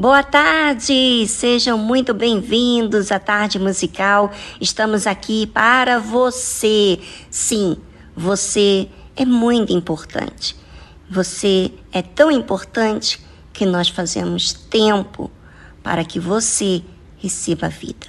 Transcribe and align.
Boa 0.00 0.22
tarde, 0.22 1.26
sejam 1.26 1.76
muito 1.76 2.14
bem-vindos 2.14 3.12
à 3.12 3.18
Tarde 3.18 3.58
Musical. 3.58 4.32
Estamos 4.58 5.06
aqui 5.06 5.46
para 5.46 5.98
você. 5.98 6.98
Sim, 7.30 7.76
você 8.16 8.88
é 9.14 9.26
muito 9.26 9.74
importante. 9.74 10.56
Você 11.10 11.70
é 11.92 12.00
tão 12.00 12.30
importante 12.30 13.20
que 13.52 13.66
nós 13.66 13.90
fazemos 13.90 14.54
tempo 14.54 15.30
para 15.82 16.02
que 16.02 16.18
você 16.18 16.82
receba 17.18 17.66
a 17.66 17.68
vida. 17.68 18.06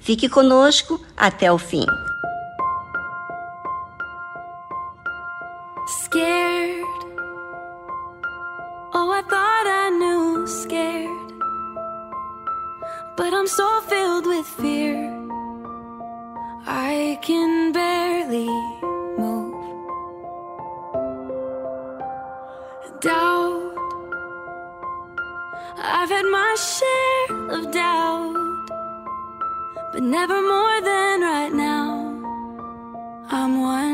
Fique 0.00 0.30
conosco 0.30 0.98
até 1.14 1.52
o 1.52 1.58
fim. 1.58 1.84
But 29.94 30.02
never 30.02 30.42
more 30.42 30.80
than 30.80 31.20
right 31.20 31.52
now. 31.52 31.86
I'm 33.30 33.60
wondering 33.60 33.93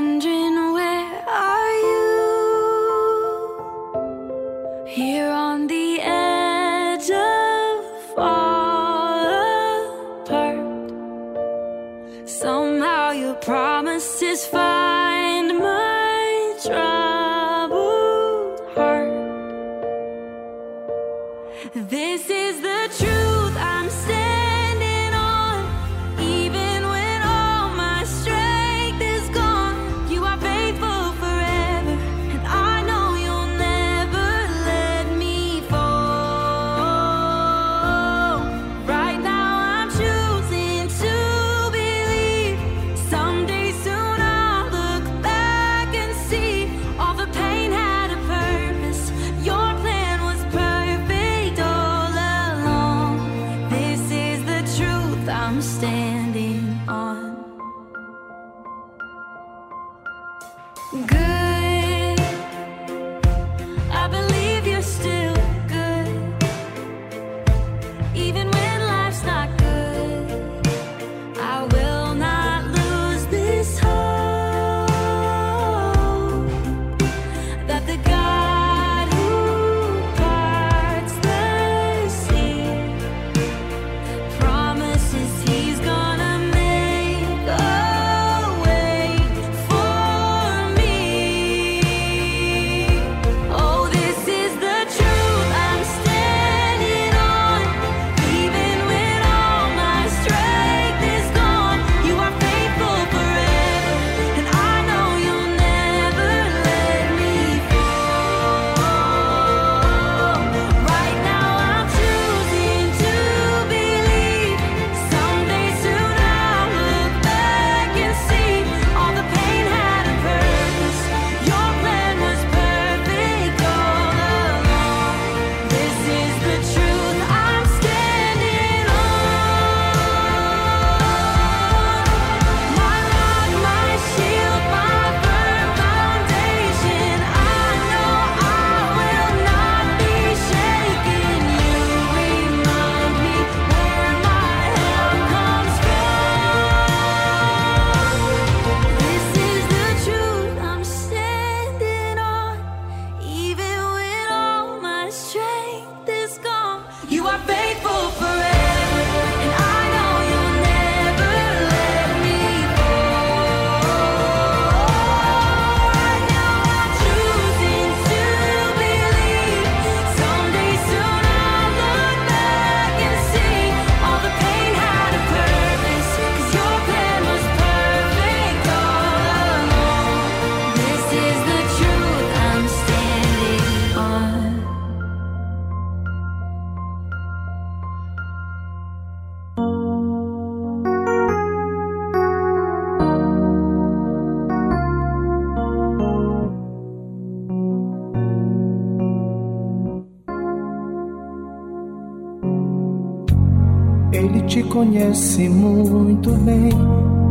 conhece 204.81 205.47
muito 205.47 206.31
bem. 206.39 206.71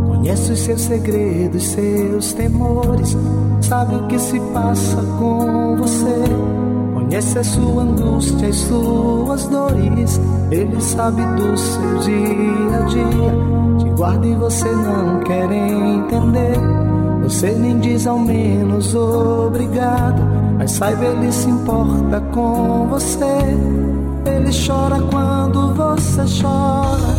Conhece 0.08 0.52
os 0.52 0.60
seus 0.60 0.82
segredos, 0.82 1.64
seus 1.64 2.34
temores. 2.34 3.18
Sabe 3.62 3.96
o 3.96 4.08
que 4.08 4.20
se 4.20 4.40
passa 4.54 5.02
com 5.18 5.76
você. 5.78 6.14
Conhece 6.94 7.40
a 7.40 7.44
sua 7.44 7.84
angústia 7.84 8.50
e 8.50 8.54
suas 8.54 9.48
dores. 9.48 10.22
Ele 10.52 10.80
sabe 10.80 11.24
do 11.38 11.58
seu 11.58 11.98
dia 12.00 12.78
a 12.78 12.86
dia. 12.86 13.80
Te 13.80 13.90
guarda 13.98 14.28
e 14.28 14.36
você 14.36 14.70
não 14.70 15.20
quer 15.22 15.52
entender. 15.52 16.60
Você 17.24 17.52
nem 17.52 17.80
diz 17.80 18.06
ao 18.06 18.20
menos 18.20 18.94
obrigado. 18.94 20.22
Mas 20.60 20.72
saiba, 20.72 21.04
ele 21.04 21.32
se 21.32 21.50
importa 21.50 22.22
com 22.32 22.88
você. 22.90 23.26
Ele 24.26 24.52
chora 24.68 25.02
quando 25.10 25.74
você 25.74 26.22
chora. 26.42 27.19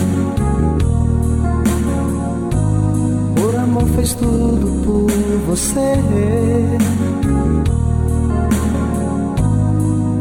Fez 3.93 4.13
tudo 4.13 4.83
por 4.83 5.11
você. 5.47 5.95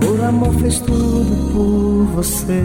Por 0.01 0.25
amor 0.25 0.55
fez 0.55 0.81
tudo 0.81 1.53
por 1.53 2.05
você. 2.17 2.63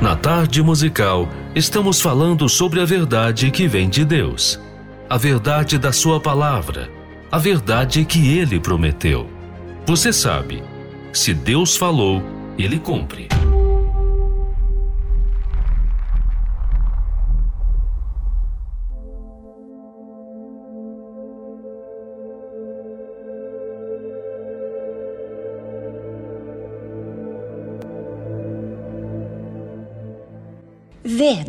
Na 0.00 0.14
tarde 0.14 0.62
musical, 0.62 1.28
estamos 1.54 2.00
falando 2.00 2.48
sobre 2.48 2.80
a 2.80 2.84
verdade 2.84 3.50
que 3.50 3.66
vem 3.66 3.88
de 3.88 4.04
Deus. 4.04 4.60
A 5.08 5.16
verdade 5.16 5.78
da 5.78 5.92
Sua 5.92 6.20
palavra. 6.20 6.90
A 7.30 7.38
verdade 7.38 8.04
que 8.04 8.36
Ele 8.38 8.60
prometeu. 8.60 9.28
Você 9.84 10.12
sabe, 10.12 10.62
se 11.12 11.34
Deus 11.34 11.76
falou, 11.76 12.22
Ele 12.58 12.78
cumpre. 12.78 13.35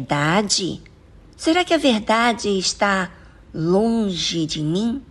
Verdade? 0.07 0.81
Será 1.35 1.65
que 1.65 1.73
a 1.73 1.77
verdade 1.77 2.47
está 2.57 3.11
longe 3.53 4.45
de 4.45 4.61
mim? 4.61 5.03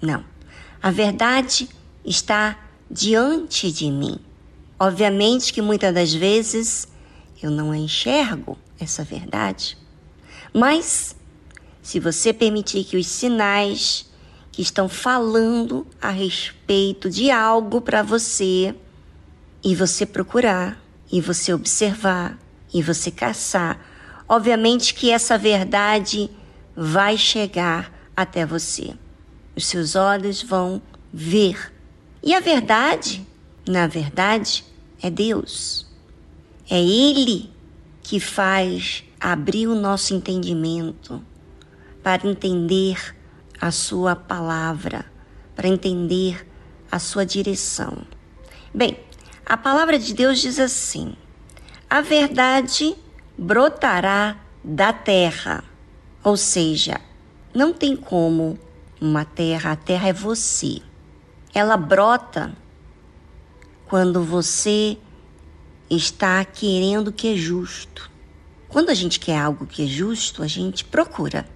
Não. 0.00 0.24
A 0.82 0.90
verdade 0.90 1.68
está 2.02 2.58
diante 2.90 3.70
de 3.70 3.90
mim. 3.90 4.18
Obviamente 4.78 5.52
que 5.52 5.60
muitas 5.60 5.92
das 5.92 6.14
vezes 6.14 6.88
eu 7.42 7.50
não 7.50 7.74
enxergo 7.74 8.56
essa 8.78 9.04
verdade. 9.04 9.76
Mas 10.54 11.14
se 11.82 12.00
você 12.00 12.32
permitir 12.32 12.84
que 12.84 12.96
os 12.96 13.06
sinais 13.06 14.10
que 14.50 14.62
estão 14.62 14.88
falando 14.88 15.86
a 16.00 16.08
respeito 16.08 17.10
de 17.10 17.30
algo 17.30 17.82
para 17.82 18.02
você 18.02 18.74
e 19.62 19.74
você 19.74 20.06
procurar 20.06 20.82
e 21.12 21.20
você 21.20 21.52
observar 21.52 22.38
e 22.72 22.82
você 22.82 23.10
caçar, 23.10 23.89
obviamente 24.30 24.94
que 24.94 25.10
essa 25.10 25.36
verdade 25.36 26.30
vai 26.76 27.18
chegar 27.18 27.92
até 28.16 28.46
você. 28.46 28.94
Os 29.56 29.66
seus 29.66 29.96
olhos 29.96 30.40
vão 30.40 30.80
ver. 31.12 31.72
E 32.22 32.32
a 32.32 32.38
verdade, 32.38 33.26
na 33.66 33.88
verdade, 33.88 34.64
é 35.02 35.10
Deus. 35.10 35.84
É 36.70 36.80
Ele 36.80 37.50
que 38.04 38.20
faz 38.20 39.02
abrir 39.20 39.66
o 39.66 39.74
nosso 39.74 40.14
entendimento 40.14 41.20
para 42.00 42.28
entender 42.28 43.16
a 43.60 43.72
Sua 43.72 44.14
palavra, 44.14 45.04
para 45.56 45.66
entender 45.66 46.46
a 46.88 47.00
Sua 47.00 47.26
direção. 47.26 48.06
Bem, 48.72 48.96
a 49.44 49.56
palavra 49.56 49.98
de 49.98 50.14
Deus 50.14 50.38
diz 50.38 50.60
assim: 50.60 51.16
a 51.88 52.00
verdade 52.00 52.94
brotará 53.40 54.36
da 54.62 54.92
terra. 54.92 55.64
Ou 56.22 56.36
seja, 56.36 57.00
não 57.54 57.72
tem 57.72 57.96
como 57.96 58.58
uma 59.00 59.24
terra, 59.24 59.72
a 59.72 59.76
terra 59.76 60.08
é 60.08 60.12
você. 60.12 60.82
Ela 61.54 61.78
brota 61.78 62.52
quando 63.86 64.22
você 64.22 64.98
está 65.88 66.44
querendo 66.44 67.08
o 67.08 67.12
que 67.12 67.32
é 67.32 67.36
justo. 67.36 68.10
Quando 68.68 68.90
a 68.90 68.94
gente 68.94 69.18
quer 69.18 69.38
algo 69.38 69.66
que 69.66 69.84
é 69.84 69.86
justo, 69.86 70.42
a 70.42 70.46
gente 70.46 70.84
procura. 70.84 71.48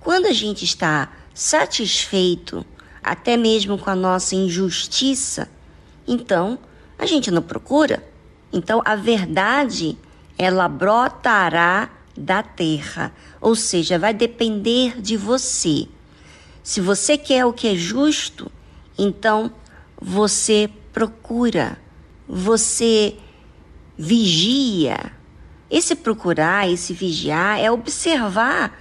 Quando 0.00 0.24
a 0.24 0.32
gente 0.32 0.64
está 0.64 1.12
satisfeito, 1.34 2.64
até 3.02 3.36
mesmo 3.36 3.76
com 3.76 3.90
a 3.90 3.94
nossa 3.94 4.34
injustiça, 4.34 5.50
então 6.06 6.58
a 6.98 7.04
gente 7.04 7.30
não 7.30 7.42
procura. 7.42 8.02
Então 8.50 8.80
a 8.86 8.96
verdade, 8.96 9.98
ela 10.38 10.68
brotará 10.68 11.90
da 12.16 12.42
terra, 12.42 13.12
ou 13.40 13.54
seja, 13.54 13.98
vai 13.98 14.14
depender 14.14 15.00
de 15.00 15.16
você. 15.16 15.88
Se 16.62 16.80
você 16.80 17.18
quer 17.18 17.44
o 17.44 17.52
que 17.52 17.68
é 17.68 17.74
justo, 17.74 18.50
então 18.96 19.52
você 20.00 20.70
procura, 20.92 21.78
você 22.26 23.16
vigia. 23.96 25.12
Esse 25.70 25.94
procurar, 25.94 26.68
esse 26.70 26.92
vigiar 26.92 27.58
é 27.60 27.70
observar 27.70 28.78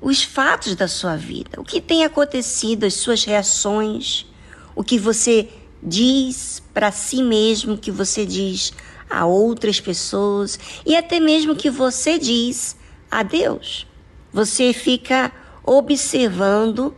os 0.00 0.22
fatos 0.22 0.74
da 0.74 0.88
sua 0.88 1.16
vida, 1.16 1.60
o 1.60 1.64
que 1.64 1.80
tem 1.80 2.04
acontecido, 2.04 2.84
as 2.84 2.94
suas 2.94 3.24
reações, 3.24 4.26
o 4.74 4.82
que 4.82 4.98
você 4.98 5.48
diz 5.82 6.62
para 6.72 6.90
si 6.90 7.22
mesmo, 7.22 7.74
o 7.74 7.78
que 7.78 7.90
você 7.90 8.24
diz 8.24 8.72
a 9.10 9.26
outras 9.26 9.80
pessoas 9.80 10.58
e 10.86 10.96
até 10.96 11.18
mesmo 11.18 11.56
que 11.56 11.68
você 11.68 12.18
diz 12.18 12.76
a 13.10 13.22
Deus. 13.22 13.86
Você 14.32 14.72
fica 14.72 15.32
observando 15.64 16.94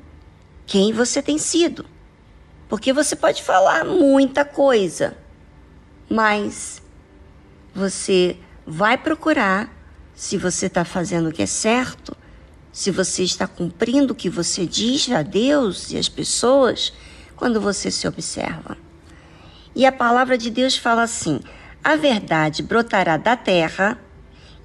quem 0.67 0.93
você 0.93 1.23
tem 1.23 1.39
sido. 1.39 1.87
Porque 2.69 2.93
você 2.93 3.17
pode 3.17 3.43
falar 3.43 3.85
muita 3.85 4.45
coisa, 4.45 5.17
mas 6.09 6.83
você 7.75 8.37
vai 8.67 8.97
procurar 8.97 9.71
se 10.15 10.37
você 10.37 10.67
está 10.67 10.85
fazendo 10.85 11.29
o 11.29 11.33
que 11.33 11.43
é 11.43 11.47
certo, 11.47 12.17
se 12.73 12.91
você 12.91 13.23
está 13.23 13.47
cumprindo 13.47 14.13
o 14.13 14.17
que 14.17 14.31
você 14.31 14.65
diz 14.65 15.11
a 15.11 15.23
Deus 15.23 15.91
e 15.91 15.99
às 15.99 16.09
pessoas 16.09 16.93
quando 17.37 17.61
você 17.61 17.91
se 17.91 18.07
observa. 18.09 18.79
E 19.75 19.85
a 19.85 19.93
palavra 19.93 20.39
de 20.39 20.49
Deus 20.49 20.77
fala 20.77 21.03
assim: 21.03 21.41
a 21.83 21.97
verdade 21.97 22.63
brotará 22.63 23.17
da 23.17 23.37
terra 23.37 23.99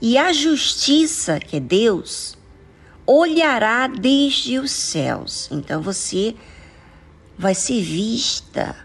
e 0.02 0.18
a 0.18 0.32
justiça, 0.32 1.40
que 1.40 1.58
é 1.58 1.60
Deus, 1.60 2.38
olhará 3.06 3.88
desde 3.88 4.60
os 4.60 4.72
céus. 4.72 5.48
Então 5.52 5.82
você 5.82 6.36
vai 7.38 7.56
ser 7.56 7.82
vista, 7.82 8.76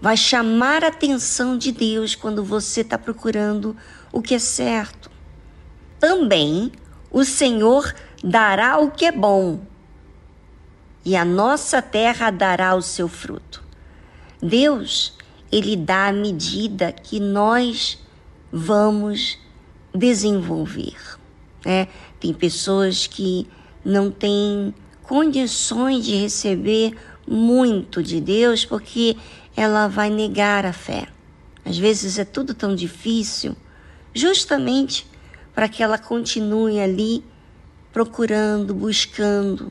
vai 0.00 0.16
chamar 0.16 0.84
a 0.84 0.88
atenção 0.88 1.56
de 1.56 1.72
Deus 1.72 2.14
quando 2.14 2.44
você 2.44 2.82
está 2.82 2.98
procurando 2.98 3.76
o 4.12 4.22
que 4.22 4.34
é 4.34 4.38
certo. 4.38 5.10
Também 5.98 6.70
o 7.10 7.24
Senhor 7.24 7.94
dará 8.22 8.78
o 8.78 8.90
que 8.90 9.06
é 9.06 9.12
bom, 9.12 9.60
e 11.04 11.16
a 11.16 11.24
nossa 11.24 11.82
terra 11.82 12.30
dará 12.30 12.74
o 12.74 12.82
seu 12.82 13.08
fruto. 13.08 13.62
Deus, 14.42 15.16
Ele 15.54 15.76
dá 15.76 16.08
a 16.08 16.12
medida 16.12 16.90
que 16.90 17.20
nós 17.20 17.96
vamos 18.50 19.38
desenvolver. 19.94 20.96
Né? 21.64 21.86
Tem 22.18 22.34
pessoas 22.34 23.06
que 23.06 23.46
não 23.84 24.10
têm 24.10 24.74
condições 25.04 26.04
de 26.04 26.16
receber 26.16 26.96
muito 27.24 28.02
de 28.02 28.20
Deus 28.20 28.64
porque 28.64 29.16
ela 29.56 29.86
vai 29.86 30.10
negar 30.10 30.66
a 30.66 30.72
fé. 30.72 31.06
Às 31.64 31.78
vezes 31.78 32.18
é 32.18 32.24
tudo 32.24 32.52
tão 32.52 32.74
difícil, 32.74 33.54
justamente 34.12 35.06
para 35.54 35.68
que 35.68 35.84
ela 35.84 35.98
continue 35.98 36.80
ali 36.80 37.22
procurando, 37.92 38.74
buscando, 38.74 39.70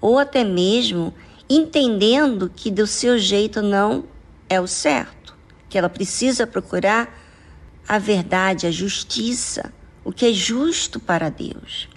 ou 0.00 0.18
até 0.18 0.42
mesmo 0.42 1.14
entendendo 1.48 2.50
que 2.52 2.68
do 2.68 2.84
seu 2.84 3.16
jeito 3.16 3.62
não 3.62 4.02
é 4.50 4.60
o 4.60 4.66
certo, 4.66 5.19
que 5.70 5.78
ela 5.78 5.88
precisa 5.88 6.46
procurar 6.46 7.18
a 7.88 7.98
verdade, 7.98 8.66
a 8.66 8.70
justiça, 8.70 9.72
o 10.04 10.12
que 10.12 10.26
é 10.26 10.32
justo 10.32 11.00
para 11.00 11.30
Deus. 11.30 11.88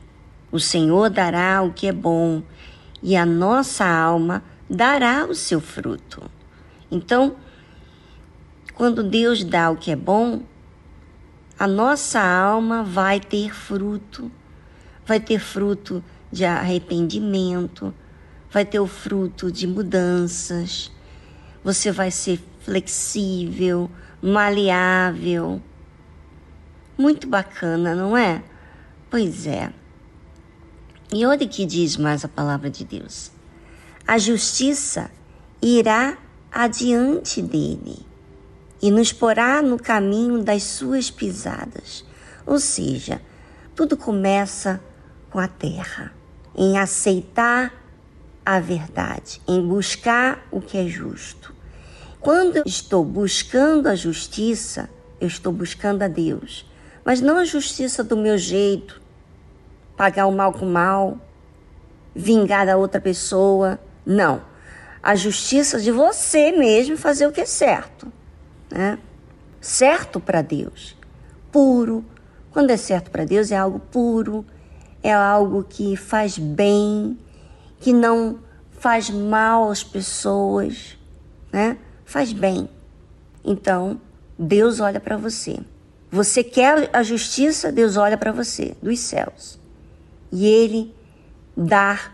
O 0.49 0.59
Senhor 0.59 1.09
dará 1.09 1.61
o 1.61 1.73
que 1.73 1.87
é 1.87 1.91
bom 1.91 2.41
e 3.01 3.17
a 3.17 3.25
nossa 3.25 3.85
alma 3.85 4.41
dará 4.69 5.25
o 5.25 5.35
seu 5.35 5.59
fruto. 5.59 6.31
Então, 6.89 7.35
quando 8.73 9.03
Deus 9.03 9.43
dá 9.43 9.69
o 9.69 9.75
que 9.75 9.91
é 9.91 9.95
bom, 9.95 10.43
a 11.59 11.67
nossa 11.67 12.21
alma 12.21 12.81
vai 12.81 13.19
ter 13.19 13.53
fruto 13.53 14.31
vai 15.05 15.19
ter 15.19 15.39
fruto 15.39 16.03
de 16.31 16.45
arrependimento, 16.45 17.93
vai 18.49 18.65
ter 18.65 18.79
o 18.79 18.87
fruto 18.87 19.51
de 19.51 19.67
mudanças, 19.67 20.91
você 21.63 21.91
vai 21.91 22.11
ser 22.11 22.39
flexível, 22.63 23.89
maleável. 24.21 25.61
Muito 26.97 27.27
bacana, 27.27 27.93
não 27.93 28.17
é? 28.17 28.43
Pois 29.09 29.45
é. 29.45 29.71
E 31.11 31.25
olha 31.25 31.47
que 31.47 31.65
diz 31.65 31.97
mais 31.97 32.25
a 32.25 32.27
palavra 32.27 32.69
de 32.69 32.83
Deus. 32.83 33.31
A 34.07 34.17
justiça 34.17 35.11
irá 35.61 36.17
adiante 36.51 37.41
dele 37.41 38.05
e 38.81 38.91
nos 38.91 39.13
porá 39.13 39.61
no 39.61 39.77
caminho 39.77 40.43
das 40.43 40.63
suas 40.63 41.09
pisadas. 41.11 42.05
Ou 42.45 42.59
seja, 42.59 43.21
tudo 43.75 43.95
começa 43.95 44.81
com 45.29 45.39
a 45.39 45.47
terra, 45.47 46.13
em 46.55 46.77
aceitar 46.77 47.73
a 48.45 48.59
verdade, 48.59 49.41
em 49.47 49.65
buscar 49.65 50.45
o 50.51 50.59
que 50.59 50.77
é 50.77 50.87
justo. 50.87 51.52
Quando 52.23 52.55
eu 52.55 52.63
estou 52.65 53.03
buscando 53.03 53.87
a 53.87 53.95
justiça, 53.95 54.89
eu 55.19 55.27
estou 55.27 55.51
buscando 55.51 56.03
a 56.03 56.07
Deus, 56.07 56.65
mas 57.03 57.19
não 57.19 57.35
a 57.35 57.43
justiça 57.43 58.01
do 58.01 58.15
meu 58.15 58.37
jeito, 58.37 59.01
pagar 59.97 60.27
o 60.27 60.31
mal 60.31 60.53
com 60.53 60.65
o 60.65 60.71
mal, 60.71 61.17
vingar 62.15 62.69
a 62.69 62.77
outra 62.77 63.01
pessoa, 63.01 63.77
não. 64.05 64.41
A 65.03 65.15
justiça 65.15 65.81
de 65.81 65.91
você 65.91 66.53
mesmo 66.53 66.95
fazer 66.95 67.27
o 67.27 67.31
que 67.33 67.41
é 67.41 67.45
certo, 67.45 68.09
né? 68.71 68.97
Certo 69.59 70.17
para 70.17 70.41
Deus, 70.41 70.95
puro. 71.51 72.05
Quando 72.51 72.69
é 72.69 72.77
certo 72.77 73.11
para 73.11 73.25
Deus 73.25 73.51
é 73.51 73.57
algo 73.57 73.79
puro, 73.79 74.45
é 75.03 75.11
algo 75.11 75.61
que 75.61 75.97
faz 75.97 76.37
bem, 76.37 77.19
que 77.81 77.91
não 77.91 78.39
faz 78.71 79.09
mal 79.09 79.69
às 79.69 79.83
pessoas, 79.83 80.97
né? 81.51 81.77
Faz 82.13 82.31
bem. 82.31 82.69
Então, 83.43 83.99
Deus 84.37 84.79
olha 84.79 84.99
para 84.99 85.17
você. 85.17 85.57
Você 86.11 86.43
quer 86.43 86.87
a 86.93 87.01
justiça, 87.01 87.71
Deus 87.71 87.97
olha 87.97 88.15
para 88.15 88.31
você 88.31 88.77
dos 88.83 88.99
céus. 88.99 89.59
E 90.31 90.45
ele 90.45 90.93
dá 91.57 92.11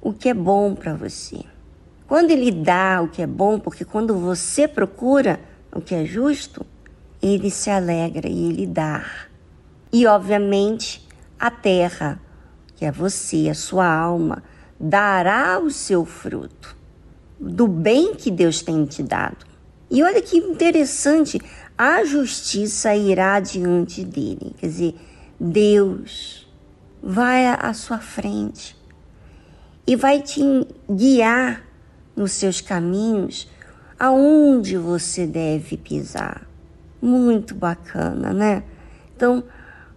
o 0.00 0.12
que 0.12 0.28
é 0.28 0.34
bom 0.34 0.76
para 0.76 0.94
você. 0.94 1.40
Quando 2.06 2.30
ele 2.30 2.52
dá 2.52 3.02
o 3.02 3.08
que 3.08 3.22
é 3.22 3.26
bom, 3.26 3.58
porque 3.58 3.84
quando 3.84 4.16
você 4.16 4.68
procura 4.68 5.40
o 5.72 5.80
que 5.80 5.96
é 5.96 6.04
justo, 6.04 6.64
ele 7.20 7.50
se 7.50 7.70
alegra 7.70 8.28
e 8.28 8.50
ele 8.50 8.68
dá. 8.68 9.04
E 9.92 10.06
obviamente 10.06 11.08
a 11.36 11.50
terra 11.50 12.20
que 12.76 12.84
é 12.84 12.92
você, 12.92 13.48
a 13.50 13.54
sua 13.56 13.92
alma, 13.92 14.44
dará 14.78 15.58
o 15.58 15.72
seu 15.72 16.04
fruto 16.04 16.78
do 17.40 17.66
bem 17.66 18.14
que 18.14 18.30
Deus 18.30 18.60
tem 18.62 18.84
te 18.84 19.02
dado. 19.02 19.46
E 19.90 20.02
olha 20.02 20.20
que 20.20 20.36
interessante, 20.36 21.40
a 21.76 22.04
justiça 22.04 22.94
irá 22.94 23.40
diante 23.40 24.04
dele. 24.04 24.54
Quer 24.58 24.66
dizer, 24.66 24.94
Deus 25.38 26.46
vai 27.02 27.46
à 27.46 27.72
sua 27.72 27.98
frente 27.98 28.76
e 29.86 29.96
vai 29.96 30.20
te 30.20 30.42
guiar 30.88 31.64
nos 32.14 32.32
seus 32.32 32.60
caminhos 32.60 33.48
aonde 33.98 34.76
você 34.76 35.26
deve 35.26 35.76
pisar. 35.76 36.46
Muito 37.00 37.54
bacana, 37.54 38.32
né? 38.32 38.62
Então, 39.16 39.42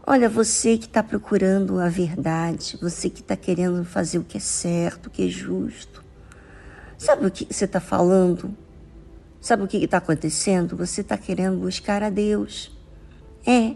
Olha, 0.05 0.27
você 0.27 0.77
que 0.77 0.85
está 0.85 1.01
procurando 1.01 1.79
a 1.79 1.88
verdade, 1.88 2.77
você 2.81 3.09
que 3.09 3.21
está 3.21 3.38
querendo 3.38 3.85
fazer 3.85 4.17
o 4.17 4.23
que 4.23 4.35
é 4.35 4.39
certo, 4.39 5.07
o 5.07 5.09
que 5.09 5.25
é 5.25 5.29
justo. 5.29 6.02
Sabe 7.03 7.25
o 7.25 7.31
que 7.31 7.45
você 7.53 7.65
está 7.65 7.81
falando? 7.81 8.55
Sabe 9.41 9.63
o 9.63 9.67
que 9.67 9.75
está 9.75 9.98
acontecendo? 9.98 10.77
Você 10.77 11.01
está 11.01 11.17
querendo 11.17 11.57
buscar 11.57 12.01
a 12.01 12.10
Deus. 12.10 12.72
É. 13.45 13.74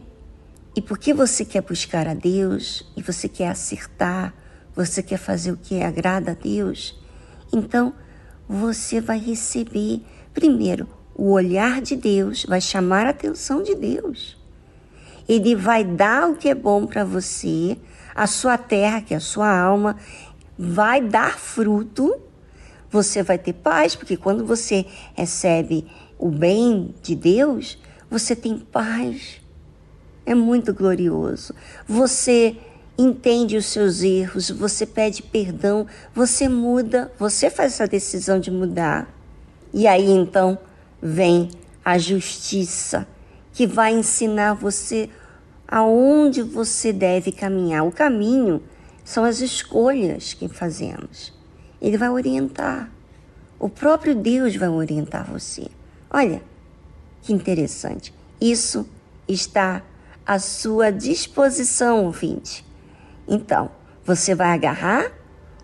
E 0.73 0.81
porque 0.81 1.13
você 1.13 1.43
quer 1.43 1.61
buscar 1.61 2.07
a 2.07 2.13
Deus 2.13 2.89
e 2.95 3.01
você 3.01 3.27
quer 3.27 3.49
acertar, 3.49 4.33
você 4.73 5.03
quer 5.03 5.17
fazer 5.17 5.51
o 5.51 5.57
que 5.57 5.83
agrada 5.83 6.31
a 6.31 6.35
Deus, 6.35 6.97
então 7.51 7.93
você 8.47 9.01
vai 9.01 9.19
receber, 9.19 10.05
primeiro, 10.33 10.87
o 11.13 11.31
olhar 11.31 11.81
de 11.81 11.97
Deus, 11.97 12.45
vai 12.45 12.61
chamar 12.61 13.07
a 13.07 13.09
atenção 13.09 13.61
de 13.61 13.75
Deus. 13.75 14.37
Ele 15.27 15.53
vai 15.53 15.83
dar 15.83 16.29
o 16.29 16.37
que 16.37 16.47
é 16.47 16.55
bom 16.55 16.87
para 16.87 17.03
você, 17.03 17.77
a 18.15 18.25
sua 18.25 18.57
terra, 18.57 19.01
que 19.01 19.13
é 19.13 19.17
a 19.17 19.19
sua 19.19 19.53
alma, 19.53 19.97
vai 20.57 21.01
dar 21.01 21.37
fruto. 21.37 22.25
Você 22.97 23.21
vai 23.21 23.37
ter 23.37 23.53
paz, 23.53 23.95
porque 23.95 24.17
quando 24.17 24.43
você 24.43 24.83
recebe 25.13 25.85
o 26.17 26.31
bem 26.31 26.95
de 27.03 27.15
Deus, 27.15 27.77
você 28.09 28.35
tem 28.35 28.57
paz. 28.57 29.39
É 30.25 30.33
muito 30.33 30.73
glorioso. 30.73 31.53
Você 31.87 32.57
entende 32.97 33.55
os 33.55 33.67
seus 33.67 34.01
erros, 34.01 34.49
você 34.49 34.83
pede 34.83 35.21
perdão, 35.21 35.85
você 36.15 36.49
muda, 36.49 37.11
você 37.19 37.51
faz 37.51 37.73
essa 37.73 37.87
decisão 37.87 38.39
de 38.39 38.49
mudar. 38.49 39.07
E 39.71 39.85
aí 39.85 40.09
então 40.09 40.57
vem 40.99 41.51
a 41.85 41.99
justiça, 41.99 43.07
que 43.53 43.67
vai 43.67 43.93
ensinar 43.93 44.55
você 44.55 45.07
aonde 45.67 46.41
você 46.41 46.91
deve 46.91 47.31
caminhar. 47.31 47.85
O 47.85 47.91
caminho 47.91 48.63
são 49.05 49.23
as 49.23 49.39
escolhas 49.39 50.33
que 50.33 50.47
fazemos. 50.47 51.36
Ele 51.81 51.97
vai 51.97 52.09
orientar. 52.09 52.89
O 53.59 53.69
próprio 53.69 54.15
Deus 54.15 54.55
vai 54.55 54.69
orientar 54.69 55.25
você. 55.25 55.67
Olha, 56.09 56.41
que 57.21 57.33
interessante. 57.33 58.13
Isso 58.39 58.87
está 59.27 59.81
à 60.25 60.39
sua 60.39 60.91
disposição, 60.91 62.05
ouvinte. 62.05 62.65
Então, 63.27 63.69
você 64.05 64.33
vai 64.33 64.49
agarrar 64.49 65.11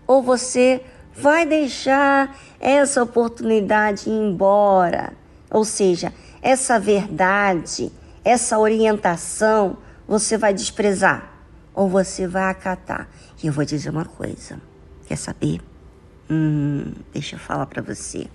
ou 0.06 0.22
você 0.22 0.82
vai 1.16 1.46
deixar 1.46 2.36
essa 2.60 3.02
oportunidade 3.02 4.08
ir 4.08 4.12
embora? 4.12 5.12
Ou 5.50 5.64
seja, 5.64 6.12
essa 6.42 6.78
verdade, 6.78 7.92
essa 8.24 8.58
orientação, 8.58 9.78
você 10.06 10.36
vai 10.36 10.52
desprezar 10.52 11.32
ou 11.72 11.88
você 11.88 12.26
vai 12.26 12.50
acatar? 12.50 13.08
E 13.42 13.46
eu 13.46 13.52
vou 13.52 13.64
dizer 13.64 13.90
uma 13.90 14.04
coisa. 14.04 14.60
Quer 15.06 15.16
saber? 15.16 15.60
Hum, 16.30 16.92
deixa 17.12 17.36
eu 17.36 17.40
falar 17.40 17.66
para 17.66 17.82
você. 17.82 18.28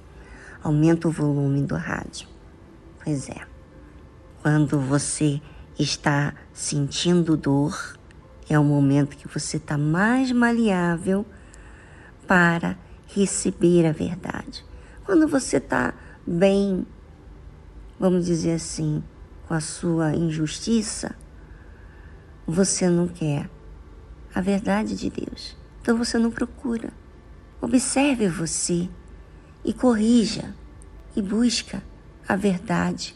Aumenta 0.63 1.08
o 1.08 1.12
volume 1.12 1.62
do 1.62 1.75
rádio. 1.75 2.28
Pois 3.04 3.30
é. 3.30 3.47
Quando 4.41 4.80
você 4.80 5.41
está 5.78 6.34
sentindo 6.54 7.36
dor, 7.36 7.97
é 8.49 8.60
o 8.60 8.63
momento 8.63 9.17
que 9.17 9.28
você 9.28 9.58
está 9.58 9.78
mais 9.78 10.32
maleável 10.32 11.25
para 12.28 12.78
receber 13.08 13.86
a 13.86 13.91
verdade. 13.91 14.65
Quando 15.04 15.28
você 15.28 15.58
está 15.58 15.93
bem, 16.25 16.86
vamos 17.99 18.25
dizer 18.25 18.54
assim, 18.54 19.04
com 19.47 19.54
a 19.54 19.60
sua 19.60 20.15
injustiça, 20.15 21.15
você 22.45 22.88
não 22.88 23.08
quer 23.08 23.49
a 24.34 24.41
verdade 24.41 24.95
de 24.95 25.10
Deus. 25.10 25.58
Então 25.82 25.97
você 25.97 26.17
não 26.17 26.30
procura. 26.30 26.91
Observe 27.62 28.28
você 28.30 28.89
e 29.65 29.74
corrija 29.74 30.56
e 31.15 31.22
busca 31.22 31.84
a 32.28 32.36
verdade, 32.36 33.15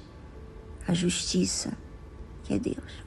a 0.88 0.94
justiça, 0.94 1.72
que 2.44 2.54
é 2.54 2.60
Deus. 2.60 3.04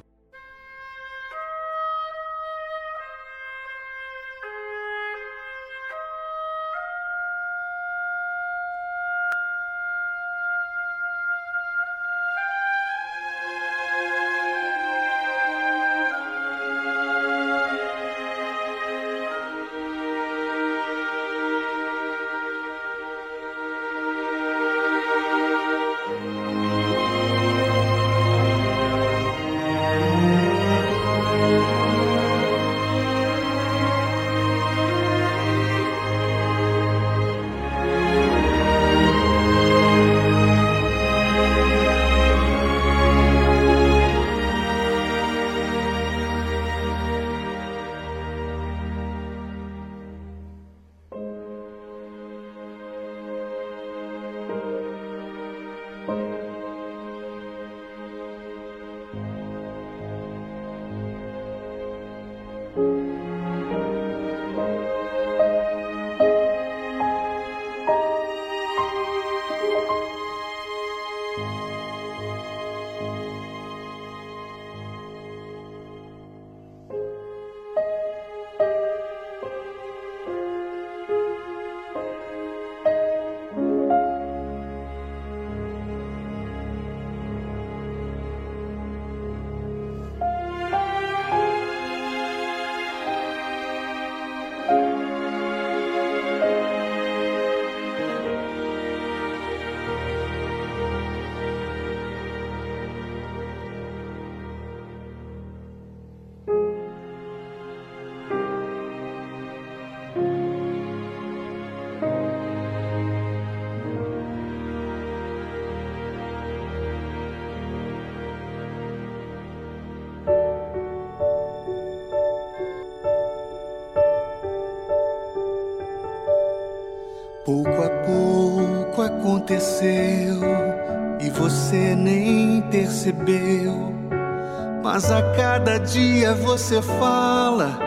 Dia 136.26 136.34
você 136.34 136.82
fala, 136.82 137.78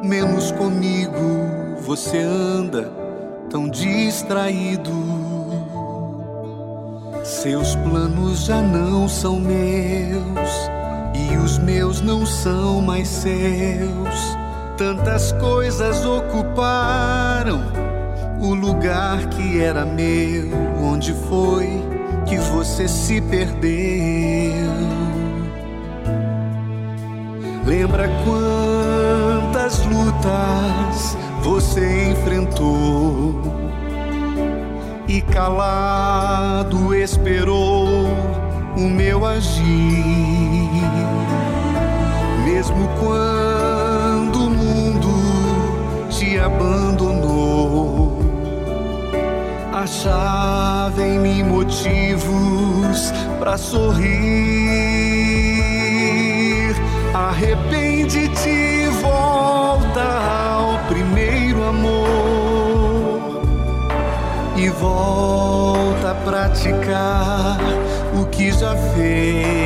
menos 0.00 0.52
comigo 0.52 1.74
você 1.80 2.18
anda 2.18 2.88
tão 3.50 3.68
distraído. 3.68 4.92
Seus 7.24 7.74
planos 7.74 8.44
já 8.44 8.60
não 8.60 9.08
são 9.08 9.40
meus 9.40 10.70
e 11.14 11.36
os 11.36 11.58
meus 11.58 12.00
não 12.00 12.24
são 12.24 12.80
mais 12.80 13.08
seus. 13.08 14.36
Tantas 14.76 15.32
coisas 15.32 16.04
ocuparam 16.04 17.60
o 18.40 18.54
lugar 18.54 19.26
que 19.30 19.60
era 19.60 19.84
meu, 19.84 20.48
onde 20.80 21.12
foi 21.28 21.82
que 22.24 22.36
você 22.38 22.86
se 22.86 23.20
perdeu? 23.20 24.93
E 35.08 35.20
calado 35.20 36.94
esperou 36.94 38.08
o 38.76 38.80
meu 38.80 39.26
agir, 39.26 39.64
mesmo 42.44 42.88
quando 43.00 44.46
o 44.46 44.50
mundo 44.50 46.08
te 46.10 46.38
abandonou 46.38 48.14
achava 49.84 51.02
em 51.02 51.18
mim 51.18 51.42
motivos 51.42 53.12
para 53.38 53.58
sorrir. 53.58 54.04
Arrepende-te 57.12 58.73
volta 64.84 66.10
a 66.10 66.14
praticar 66.14 67.58
o 68.20 68.26
que 68.26 68.52
já 68.52 68.76
fez. 68.94 69.64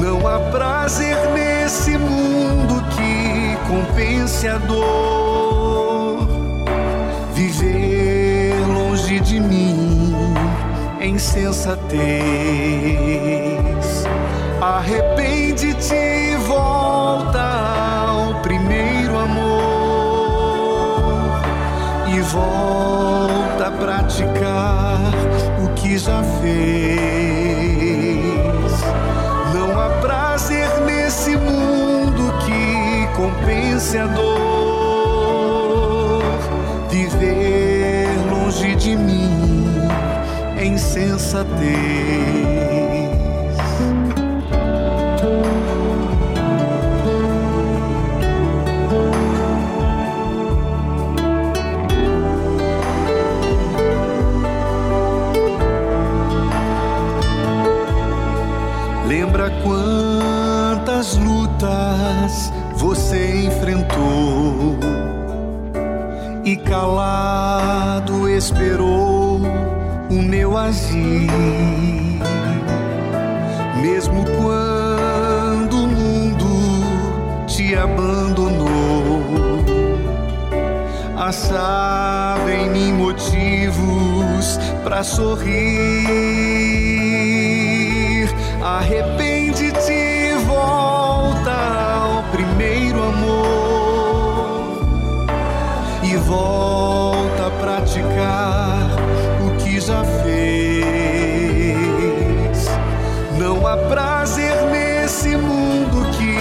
Não 0.00 0.26
há 0.26 0.38
prazer 0.50 1.16
nesse 1.32 1.96
mundo 1.96 2.84
que 2.94 3.56
compense 3.66 4.46
a 4.48 4.58
dor. 4.58 6.28
Viver 7.32 8.54
longe 8.68 9.18
de 9.20 9.40
mim 9.40 10.14
é 11.00 11.06
insensatez. 11.06 11.84
Arrepende-te 14.60 15.94
e 15.94 16.36
volta 16.46 17.40
ao 17.40 18.33
volta 22.32 23.66
a 23.66 23.70
praticar 23.70 25.12
o 25.62 25.68
que 25.74 25.98
já 25.98 26.22
fez. 26.40 26.94
Não 29.52 29.78
há 29.78 29.90
prazer 30.00 30.80
nesse 30.86 31.36
mundo 31.36 32.32
que 32.44 33.06
compense 33.16 33.98
a 33.98 34.06
dor. 34.06 36.24
Viver 36.88 38.08
longe 38.30 38.74
de 38.76 38.96
mim 38.96 39.76
é 40.56 40.64
insensatez. 40.64 42.73
Esperou 68.44 69.40
o 70.10 70.22
meu 70.22 70.54
agir, 70.54 71.30
mesmo 73.80 74.22
quando 74.36 75.84
o 75.84 75.86
mundo 75.86 77.46
te 77.46 77.74
abandonou. 77.74 79.24
Achava 81.16 82.52
em 82.52 82.68
mim 82.68 82.92
motivos 82.92 84.58
para 84.82 85.02
sorrir. 85.02 85.54
Arrepende-te 88.62 89.90
e 89.90 90.34
volta 90.46 91.50
ao 91.50 92.22
primeiro 92.24 93.02
amor 93.02 93.54
e 96.02 96.16
volta 96.18 97.46
a 97.46 97.50
praticar 97.50 97.84
o 97.84 97.93
que 97.93 97.93
já 99.86 100.02
fez. 100.22 100.24
Não 103.38 103.66
há 103.66 103.76
prazer 103.76 104.54
nesse 104.70 105.36
mundo 105.36 106.06
que 106.16 106.34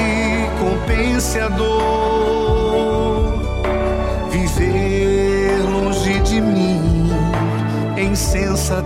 compense 0.59 1.39
a 1.39 1.49
dor. 1.49 3.33
Viver 4.29 5.61
longe 5.69 6.19
de 6.21 6.39
mim 6.39 7.09
é 7.97 8.03
insensatez. 8.03 8.83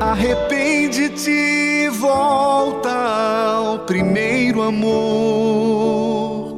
Arrepende-te 0.00 1.90
volta 1.90 2.90
ao 2.90 3.80
primeiro 3.80 4.62
amor 4.62 6.56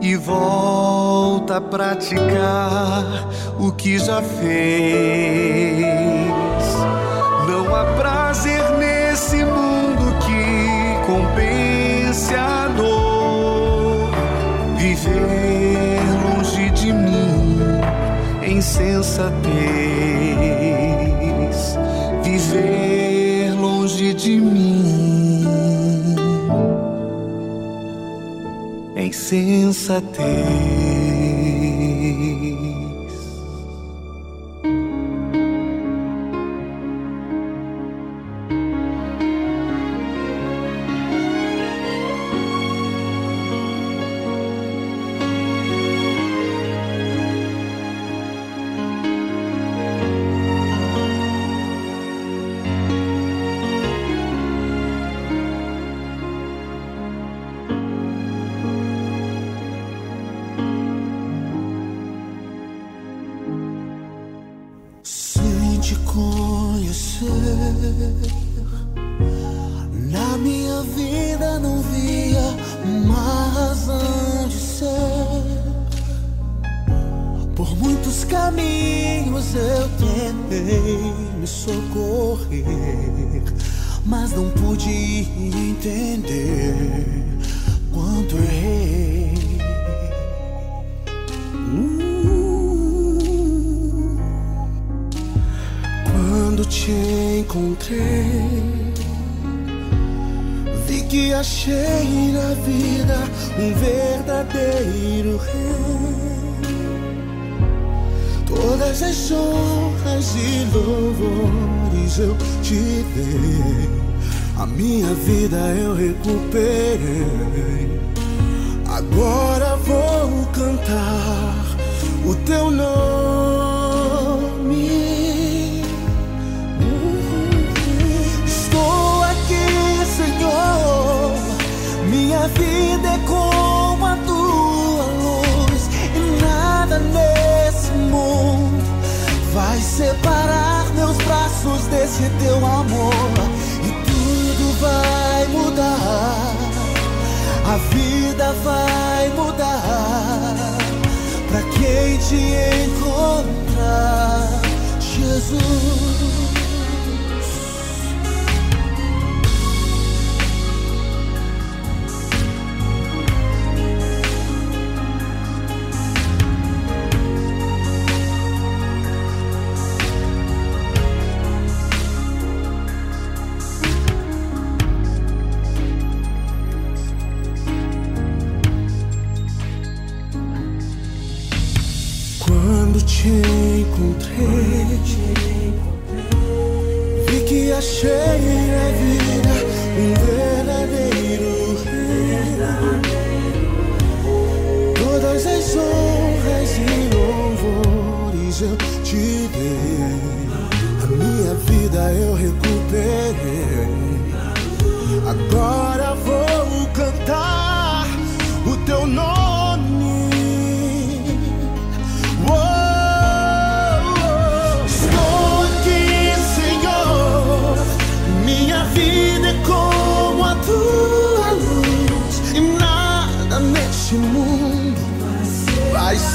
e 0.00 0.14
volta 0.16 1.56
a 1.56 1.60
praticar 1.60 3.27
que 3.78 3.98
já 3.98 4.20
fez. 4.20 5.78
Não 7.48 7.74
há 7.74 7.84
prazer 7.96 8.62
nesse 8.76 9.44
mundo 9.44 10.14
que 10.18 11.06
compense 11.06 12.34
a 12.34 12.68
dor. 12.76 14.10
Viver 14.76 16.00
longe 16.24 16.70
de 16.70 16.92
mim 16.92 17.58
é 18.42 18.50
insensatez. 18.50 19.48
Viver 22.22 23.54
longe 23.54 24.12
de 24.12 24.40
mim 24.40 26.14
é 28.96 29.04
insensatez. 29.04 30.48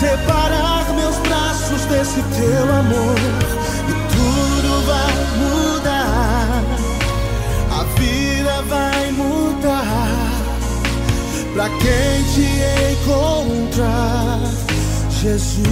Separar 0.04 0.94
meus 0.96 1.18
braços 1.20 1.86
desse 1.86 2.22
teu 2.36 2.64
amor. 2.82 3.16
E 3.90 3.94
tudo 4.14 4.72
vai 4.90 5.16
mudar. 5.42 6.64
A 7.72 7.84
vida 8.00 8.62
vai 8.64 9.12
mudar 9.12 9.86
pra 11.54 11.70
quem 11.70 12.24
te 12.34 12.50
encontrar, 12.92 14.40
Jesus. 15.10 15.64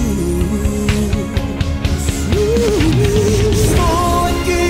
Estou 3.52 4.26
aqui, 4.32 4.63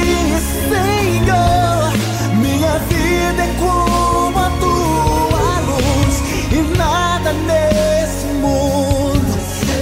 Senhor. 0.71 1.91
Minha 2.35 2.79
vida 2.89 3.43
é 3.43 3.55
como 3.59 4.39
a 4.39 4.49
tua 4.59 5.45
luz 5.69 6.15
e 6.51 6.77
nada 6.77 7.33
mundo 7.33 7.70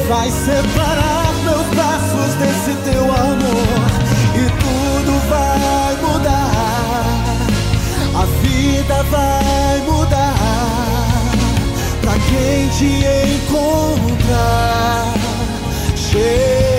vai 0.10 0.32
separar 0.32 1.34
meus 1.44 1.68
braços 1.68 2.34
desse 2.40 2.74
teu 2.84 3.04
amor 3.04 3.86
e 4.34 4.50
tudo 4.64 5.12
vai 5.30 5.96
mudar. 6.02 7.06
A 8.16 8.26
vida 8.42 9.04
vai 9.04 9.78
mudar 9.86 10.34
pra 12.02 12.14
quem 12.28 12.68
te 12.70 13.06
encontrar. 13.36 15.14
Jesus. 15.96 16.79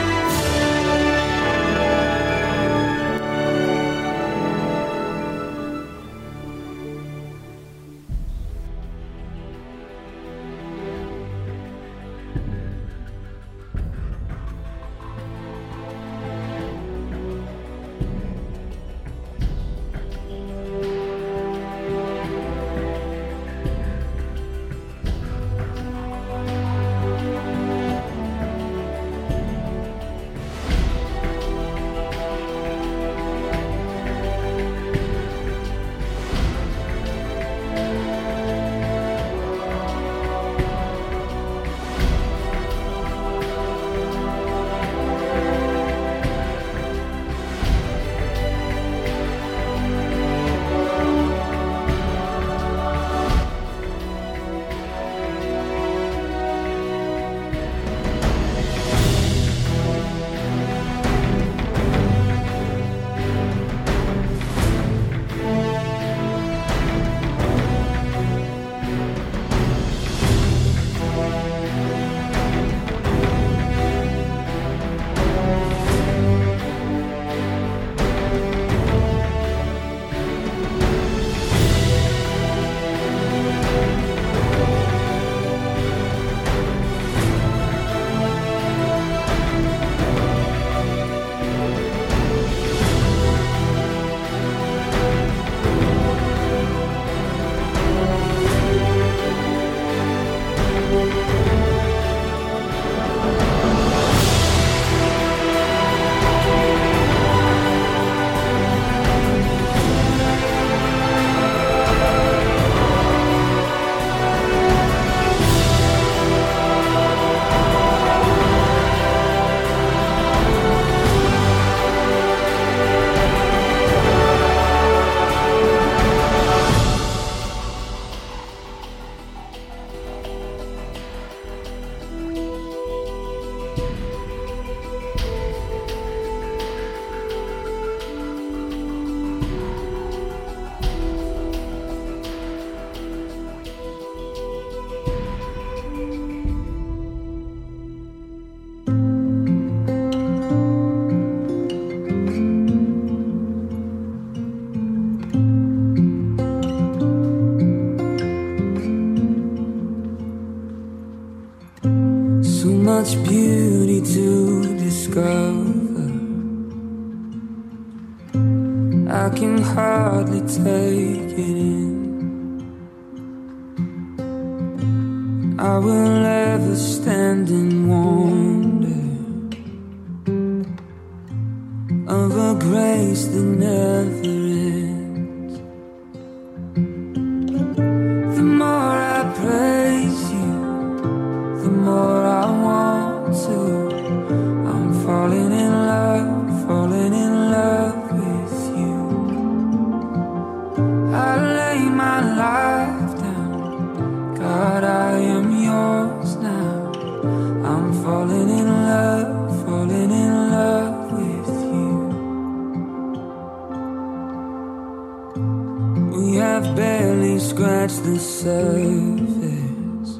surface 218.43 220.17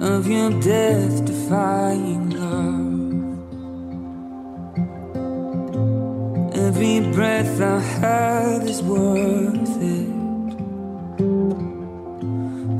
of 0.00 0.28
your 0.28 0.50
death 0.60 1.24
defying 1.24 2.30
love. 2.30 2.92
Every 6.54 7.00
breath 7.12 7.60
I 7.60 7.80
have 7.80 8.62
is 8.62 8.80
worth 8.82 9.76
it. 9.96 10.08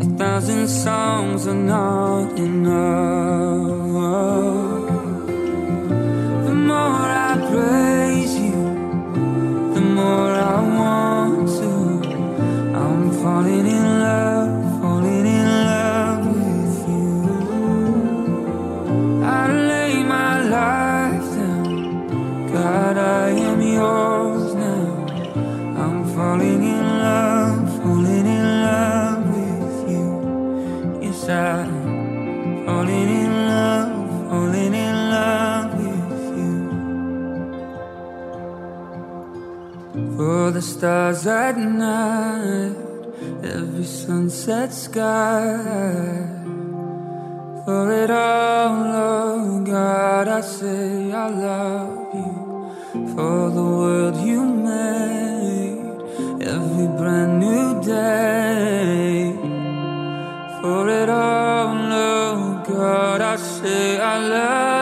A 0.05 0.07
thousand 0.17 0.69
songs 0.69 1.49
are 1.49 1.63
not 1.75 2.39
enough. 2.39 3.83
stars 40.83 41.29
at 41.29 41.57
night, 41.57 42.75
every 43.45 43.85
sunset 43.85 44.73
sky. 44.73 45.55
For 47.65 47.85
it 48.03 48.11
all, 48.11 48.91
oh 49.09 49.63
God, 49.65 50.27
I 50.27 50.41
say 50.41 51.13
I 51.13 51.29
love 51.29 52.13
you. 52.21 52.35
For 53.15 53.51
the 53.59 53.63
world 53.63 54.17
you 54.27 54.43
made, 54.43 56.01
every 56.53 56.89
brand 56.99 57.39
new 57.39 57.81
day. 57.81 59.37
For 60.63 60.89
it 60.89 61.09
all, 61.09 61.93
oh 61.93 62.65
God, 62.67 63.21
I 63.21 63.37
say 63.37 64.01
I 64.01 64.19
love 64.19 64.77
you. 64.77 64.82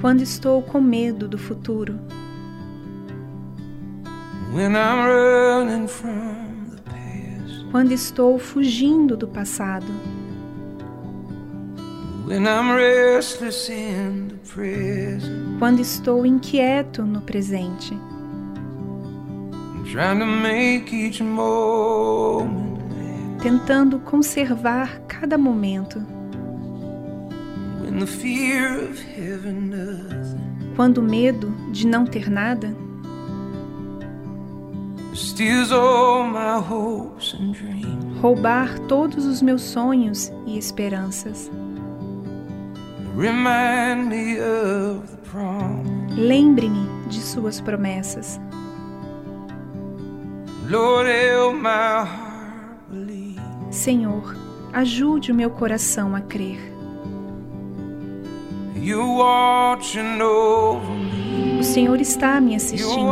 Quando 0.00 0.22
estou 0.22 0.62
com 0.62 0.80
medo 0.80 1.28
do 1.28 1.38
futuro. 1.38 1.98
Quando 7.70 7.92
estou 7.92 8.38
fugindo 8.38 9.16
do 9.16 9.26
passado. 9.26 9.86
Quando 15.58 15.80
estou 15.80 16.24
inquieto 16.24 17.02
no 17.02 17.20
presente. 17.20 17.98
Tentando 23.42 23.98
conservar 23.98 25.00
cada 25.08 25.36
momento 25.36 26.13
quando 30.74 30.98
o 30.98 31.02
medo 31.02 31.54
de 31.70 31.86
não 31.86 32.04
ter 32.04 32.28
nada 32.30 32.74
roubar 38.20 38.78
todos 38.80 39.24
os 39.26 39.40
meus 39.40 39.62
sonhos 39.62 40.32
e 40.44 40.58
esperanças. 40.58 41.50
Lembre-me 46.10 46.88
de 47.08 47.20
suas 47.20 47.60
promessas. 47.60 48.40
Senhor, 53.70 54.36
ajude 54.72 55.30
o 55.30 55.34
meu 55.34 55.50
coração 55.50 56.16
a 56.16 56.20
crer. 56.20 56.73
O 61.58 61.62
Senhor 61.62 62.00
está 62.02 62.38
me 62.38 62.54
assistindo. 62.54 63.08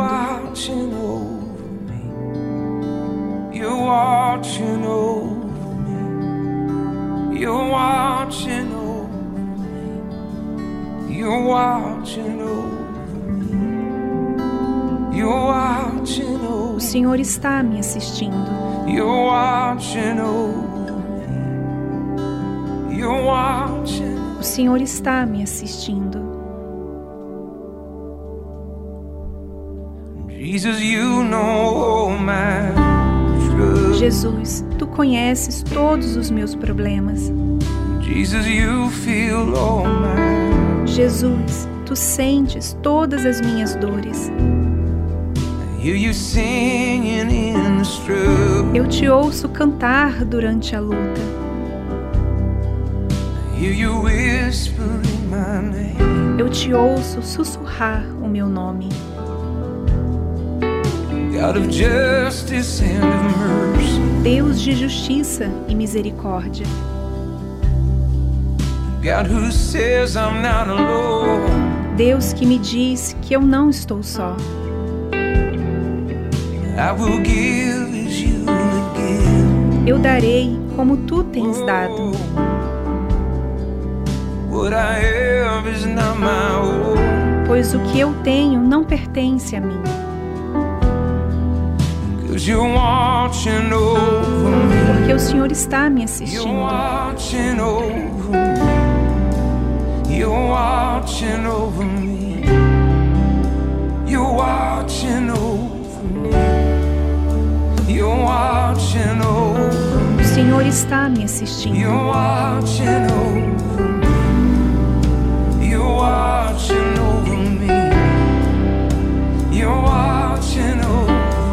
O 16.75 16.79
Senhor 16.79 17.19
está 17.19 17.63
me 17.63 17.79
assistindo. 17.79 18.35
You're 18.87 19.25
watching 19.25 20.19
over 20.19 20.93
me. 21.29 22.95
You're 22.95 23.23
watching. 23.23 24.22
O 24.43 24.45
Senhor 24.45 24.81
está 24.81 25.25
me 25.25 25.41
assistindo. 25.41 26.19
Jesus, 30.27 30.81
you 30.81 31.23
know 31.23 31.39
all 31.39 32.17
my. 32.17 32.73
Jesus, 33.97 34.65
tu 34.77 34.85
conheces 34.85 35.63
todos 35.63 36.17
os 36.17 36.29
meus 36.29 36.55
problemas. 36.55 37.31
Jesus, 38.01 38.45
you 38.45 38.89
feel 38.89 39.55
all 39.55 39.85
my. 39.85 40.87
Jesus, 40.87 41.65
tu 41.85 41.95
sentes 41.95 42.77
todas 42.83 43.25
as 43.25 43.39
minhas 43.39 43.75
dores. 43.75 44.29
Eu 48.73 48.87
te 48.89 49.07
ouço 49.07 49.47
cantar 49.47 50.25
durante 50.25 50.75
a 50.75 50.81
luta. 50.81 51.21
Eu 56.37 56.49
te 56.49 56.73
ouço 56.73 57.21
sussurrar 57.21 58.03
o 58.21 58.27
meu 58.27 58.45
nome. 58.47 58.89
Deus 64.21 64.61
de 64.61 64.73
justiça 64.75 65.49
e 65.69 65.75
misericórdia. 65.75 66.65
Deus 71.95 72.33
que 72.33 72.45
me 72.45 72.57
diz 72.57 73.15
que 73.21 73.33
eu 73.33 73.39
não 73.41 73.69
estou 73.69 74.03
só. 74.03 74.35
Eu 79.87 79.99
darei 79.99 80.59
como 80.75 80.97
tu 80.97 81.23
tens 81.23 81.65
dado. 81.65 82.02
Pois 87.45 87.75
o 87.75 87.79
que 87.79 87.99
eu 87.99 88.13
tenho 88.23 88.61
não 88.61 88.85
pertence 88.85 89.57
a 89.57 89.59
mim. 89.59 89.81
Porque 94.87 95.13
o 95.13 95.19
Senhor 95.19 95.51
está 95.51 95.89
me 95.89 96.05
assistindo. 96.05 96.43
O 110.19 110.23
Senhor 110.23 110.65
está 110.65 111.09
me 111.09 111.25
assistindo. 111.25 111.75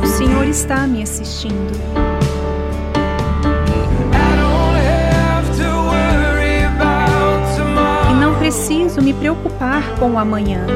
O 0.03 0.07
Senhor 0.07 0.45
está 0.47 0.87
me 0.87 1.03
assistindo. 1.03 1.73
E 8.11 8.15
não 8.15 8.35
preciso 8.35 9.01
me 9.01 9.15
preocupar 9.15 9.83
com 9.99 10.13
o 10.13 10.19
amanhã. 10.19 10.67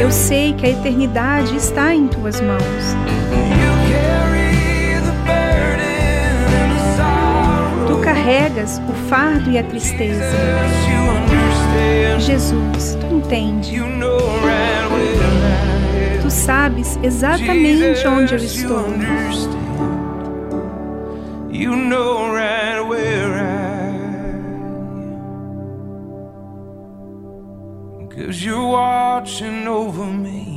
Eu 0.00 0.10
sei 0.10 0.52
que 0.52 0.66
a 0.66 0.70
eternidade 0.70 1.56
está 1.56 1.94
em 1.94 2.08
tuas 2.08 2.40
mãos. 2.40 2.96
Carregas 8.32 8.80
o 8.88 8.92
fardo 9.08 9.50
e 9.50 9.58
a 9.58 9.62
tristeza. 9.62 10.24
Jesus, 12.18 12.96
tu 13.00 13.16
entende. 13.16 13.76
Tu 16.22 16.30
sabes 16.30 16.98
exatamente 17.02 18.06
onde 18.06 18.32
eu 18.32 18.38
estou. 18.38 18.86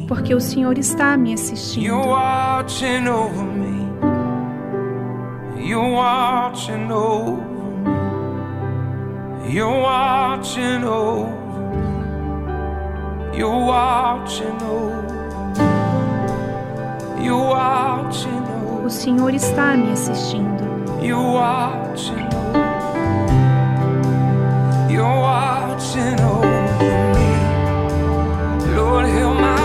Porque 0.07 0.33
o 0.33 0.39
Senhor 0.39 0.77
está 0.77 1.17
me 1.17 1.33
assistindo. 1.33 1.85
You're 1.85 2.07
watching 2.07 3.07
over 3.07 3.43
me. 3.43 3.75
You're 9.55 9.71
watching 9.71 10.83
over. 10.83 11.31
You're 13.33 13.65
watching 13.65 14.61
over. 14.61 15.07
You're 17.23 17.37
watching 17.37 18.43
over 18.43 18.85
O 18.85 18.89
Senhor 18.89 19.33
está 19.33 19.77
me 19.77 19.93
assistindo. 19.93 20.65
You're 21.01 21.31
watching 21.31 22.27
over. 22.35 22.65
You're 24.91 25.19
watching 25.21 26.19
over 26.19 26.45
me. 27.15 27.31
Lord, 28.75 29.05
help 29.07 29.39
my. 29.39 29.55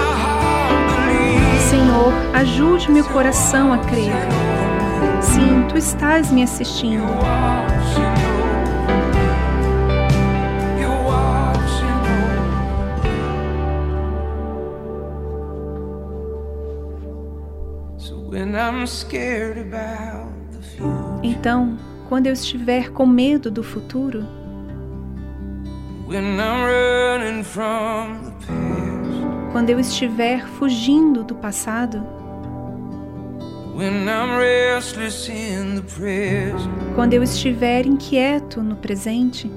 Senhor, 1.69 2.13
ajude 2.37 2.93
meu 2.93 3.05
coração 3.07 3.73
a 3.73 3.79
crer. 3.79 4.13
Sim, 5.21 5.67
tu 5.69 5.77
estás 5.77 6.31
me 6.31 6.45
assistindo. 6.45 7.03
Então, 21.23 21.79
quando 22.09 22.27
eu 22.27 22.33
estiver 22.33 22.91
com 22.91 23.07
medo 23.07 23.51
do 23.51 23.63
futuro, 23.63 24.27
quando 29.53 29.71
eu 29.71 29.79
estiver 29.79 30.47
fugindo 30.47 31.23
do 31.23 31.35
passado, 31.35 32.05
when 33.77 34.09
I'm 34.09 34.39
restless 34.39 35.31
in 35.31 35.77
the 35.77 35.83
present, 35.83 36.71
quando 36.95 37.15
eu 37.15 37.23
estiver 37.23 37.87
inquieto 37.87 38.63
no 38.63 38.77
presente, 38.77 39.51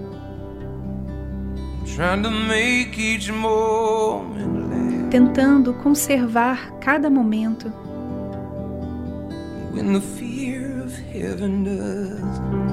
tentando 5.10 5.74
conservar 5.74 6.72
cada 6.80 7.10
momento. 7.10 7.72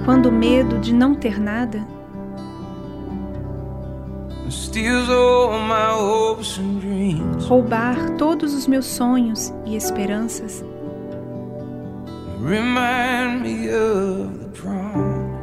Quando 0.05 0.27
o 0.27 0.33
medo 0.33 0.79
de 0.79 0.95
não 0.95 1.15
ter 1.15 1.41
nada 1.41 1.87
roubar 7.47 8.17
todos 8.17 8.53
os 8.53 8.67
meus 8.67 8.87
sonhos 8.87 9.53
e 9.65 9.77
esperanças, 9.77 10.65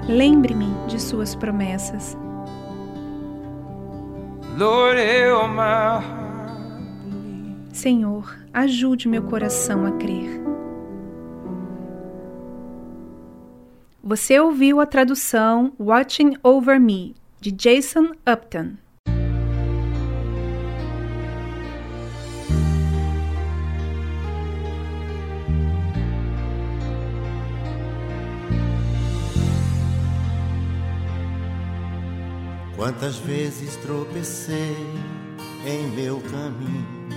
lembre-me 0.07 0.67
de 0.87 1.01
suas 1.01 1.35
promessas. 1.35 2.17
Senhor, 7.71 8.35
ajude 8.53 9.07
meu 9.07 9.23
coração 9.23 9.85
a 9.85 9.91
crer. 9.91 10.56
Você 14.09 14.39
ouviu 14.39 14.79
a 14.79 14.85
tradução 14.85 15.73
Watching 15.77 16.37
Over 16.41 16.79
Me, 16.79 17.13
de 17.41 17.51
Jason 17.51 18.13
Upton. 18.25 18.77
Quantas 32.77 33.17
vezes 33.17 33.75
tropecei 33.75 34.77
em 35.65 35.85
meu 35.97 36.21
caminho, 36.21 37.09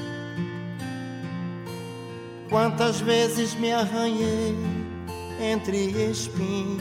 quantas 2.48 3.00
vezes 3.00 3.54
me 3.54 3.70
arranhei 3.70 4.79
entre 5.40 5.76
espinhos, 6.10 6.80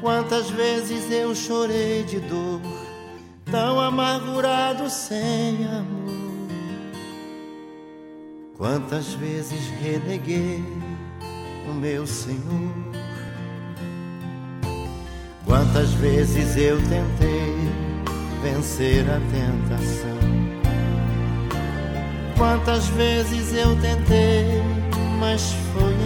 quantas 0.00 0.50
vezes 0.50 1.10
eu 1.10 1.34
chorei 1.34 2.02
de 2.04 2.20
dor, 2.20 2.60
tão 3.50 3.78
amargurado 3.78 4.88
sem 4.88 5.64
amor, 5.66 6.48
quantas 8.56 9.12
vezes 9.14 9.68
reneguei 9.80 10.64
o 11.70 11.74
meu 11.74 12.06
Senhor. 12.06 12.98
Quantas 15.48 15.90
vezes 15.94 16.56
eu 16.58 16.76
tentei 16.76 17.56
vencer 18.42 19.04
a 19.08 19.18
tentação? 19.32 20.18
Quantas 22.36 22.86
vezes 22.88 23.54
eu 23.54 23.74
tentei, 23.80 24.62
mas 25.18 25.52
foi 25.72 25.97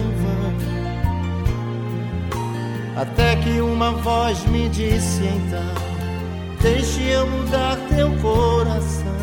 Até 2.95 3.35
que 3.37 3.59
uma 3.59 3.91
voz 3.91 4.45
me 4.45 4.69
disse 4.69 5.23
então: 5.23 5.93
Deixe 6.61 7.01
eu 7.03 7.27
mudar 7.27 7.77
teu 7.89 8.11
coração. 8.17 9.13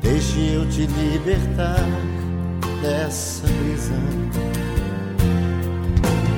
Deixe 0.00 0.54
eu 0.54 0.66
te 0.70 0.86
libertar 0.86 1.84
dessa 2.80 3.46
prisão. 3.46 4.20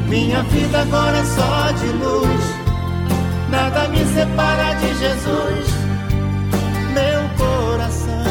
Minha 0.08 0.42
vida 0.42 0.82
agora 0.82 1.16
é 1.16 1.24
só 1.24 1.72
de 1.72 1.86
luz. 1.92 2.62
Nada 3.50 3.88
me 3.88 4.04
separa 4.04 4.74
de 4.74 4.88
Jesus. 4.98 5.82
Meu 6.92 7.28
coração 7.38 8.24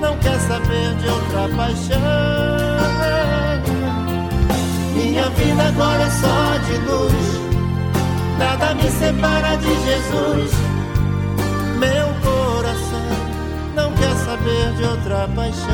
não 0.00 0.18
quer 0.18 0.38
saber 0.40 0.94
de 0.96 1.08
outra 1.08 1.48
paixão. 1.56 2.44
Minha 5.14 5.30
vida 5.30 5.62
agora 5.62 6.02
é 6.02 6.10
só 6.10 6.58
de 6.66 6.76
luz. 6.90 7.40
Nada 8.36 8.74
me 8.74 8.90
separa 8.90 9.56
de 9.58 9.68
Jesus. 9.68 10.50
Meu 11.78 12.08
coração 12.20 12.98
não 13.76 13.92
quer 13.92 14.12
saber 14.16 14.72
de 14.74 14.82
outra 14.82 15.28
paixão. 15.28 15.70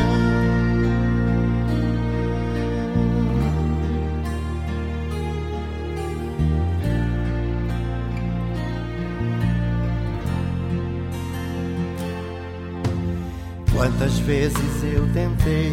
Quantas 13.75 14.19
vezes 14.19 14.85
eu 14.85 15.09
tentei 15.15 15.73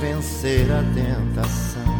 vencer 0.00 0.70
a 0.70 0.84
tentação? 0.94 1.95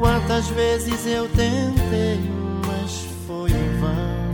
Quantas 0.00 0.48
vezes 0.48 1.06
eu 1.06 1.28
tentei, 1.28 2.18
mas 2.66 3.06
foi 3.26 3.50
em 3.50 3.80
vão. 3.80 4.30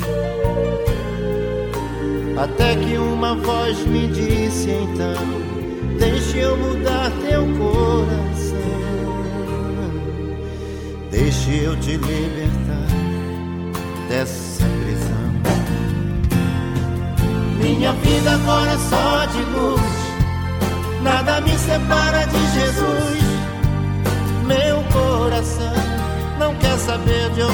Até 2.41 2.77
que 2.77 2.97
uma 2.97 3.35
voz 3.35 3.77
me 3.85 4.07
disse 4.07 4.71
então: 4.71 5.17
Deixe 5.99 6.39
eu 6.39 6.57
mudar 6.57 7.11
teu 7.21 7.43
coração. 7.59 8.57
Deixe 11.11 11.65
eu 11.65 11.75
te 11.81 11.97
libertar 11.97 12.87
dessa 14.09 14.63
prisão. 14.85 15.17
Minha 17.61 17.93
vida 17.93 18.35
agora 18.35 18.71
é 18.71 18.79
só 18.79 19.27
de 19.27 19.36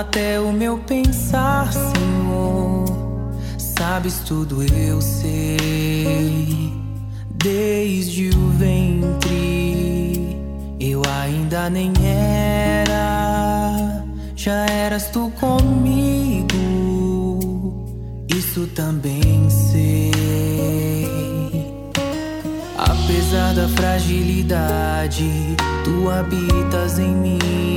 até 0.00 0.38
o 0.38 0.52
meu 0.52 0.78
pensar, 0.78 1.72
Senhor. 1.72 2.84
Sabes 3.58 4.20
tudo, 4.20 4.62
eu 4.62 5.00
sei. 5.00 6.72
Desde 7.30 8.28
o 8.30 8.48
ventre, 8.50 10.36
eu 10.80 11.02
ainda 11.22 11.70
nem 11.70 11.92
era. 12.02 14.04
Já 14.34 14.66
eras 14.66 15.08
tu 15.10 15.32
comigo, 15.40 16.48
isso 18.28 18.66
também 18.68 19.48
sei. 19.48 20.12
Apesar 22.76 23.54
da 23.54 23.68
fragilidade, 23.68 25.30
tu 25.84 26.10
habitas 26.10 26.98
em 26.98 27.14
mim 27.14 27.75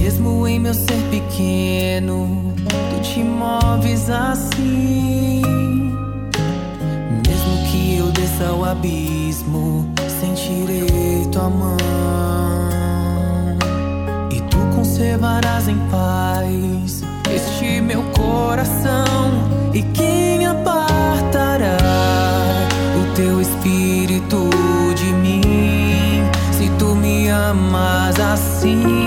mesmo 0.00 0.48
em 0.48 0.58
meu 0.58 0.72
ser 0.72 1.02
pequeno, 1.10 2.54
tu 2.56 3.00
te 3.02 3.22
moves 3.22 4.08
assim. 4.08 5.42
Mesmo 7.26 7.64
que 7.70 7.98
eu 7.98 8.06
desça 8.10 8.48
ao 8.48 8.64
abismo, 8.64 9.92
sentirei 10.18 11.26
tua 11.30 11.50
mão. 11.50 11.76
E 14.32 14.40
tu 14.40 14.56
conservarás 14.74 15.68
em 15.68 15.76
paz 15.90 17.02
este 17.30 17.82
meu 17.82 18.02
coração. 18.16 19.30
E 19.74 19.82
quem 19.82 20.46
apartará 20.46 21.76
o 22.96 23.14
teu 23.14 23.38
espírito 23.38 24.48
de 24.96 25.12
mim? 25.12 26.22
Se 26.52 26.70
tu 26.78 26.94
me 26.94 27.28
amas 27.28 28.18
assim. 28.18 28.99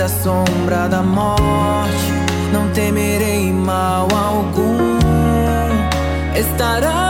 da 0.00 0.08
sombra 0.08 0.88
da 0.88 1.02
morte, 1.02 2.10
não 2.54 2.70
temerei 2.70 3.52
mal 3.52 4.08
algum. 4.10 4.98
Estará 6.34 7.09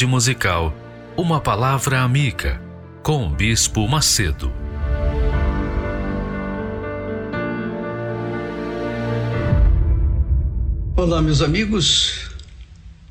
Tarde 0.00 0.06
musical, 0.06 0.74
uma 1.14 1.42
palavra 1.42 2.00
amiga 2.00 2.58
com 3.02 3.26
o 3.26 3.30
Bispo 3.30 3.86
Macedo. 3.86 4.50
Olá, 10.96 11.20
meus 11.20 11.42
amigos. 11.42 12.30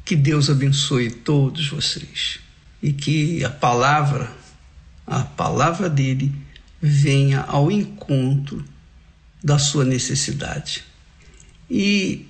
Que 0.03 0.15
Deus 0.15 0.49
abençoe 0.49 1.11
todos 1.11 1.69
vocês 1.69 2.39
e 2.81 2.91
que 2.91 3.43
a 3.43 3.51
palavra, 3.51 4.31
a 5.05 5.19
palavra 5.21 5.87
dele, 5.87 6.33
venha 6.81 7.41
ao 7.41 7.71
encontro 7.71 8.65
da 9.43 9.59
sua 9.59 9.85
necessidade. 9.85 10.83
E 11.69 12.25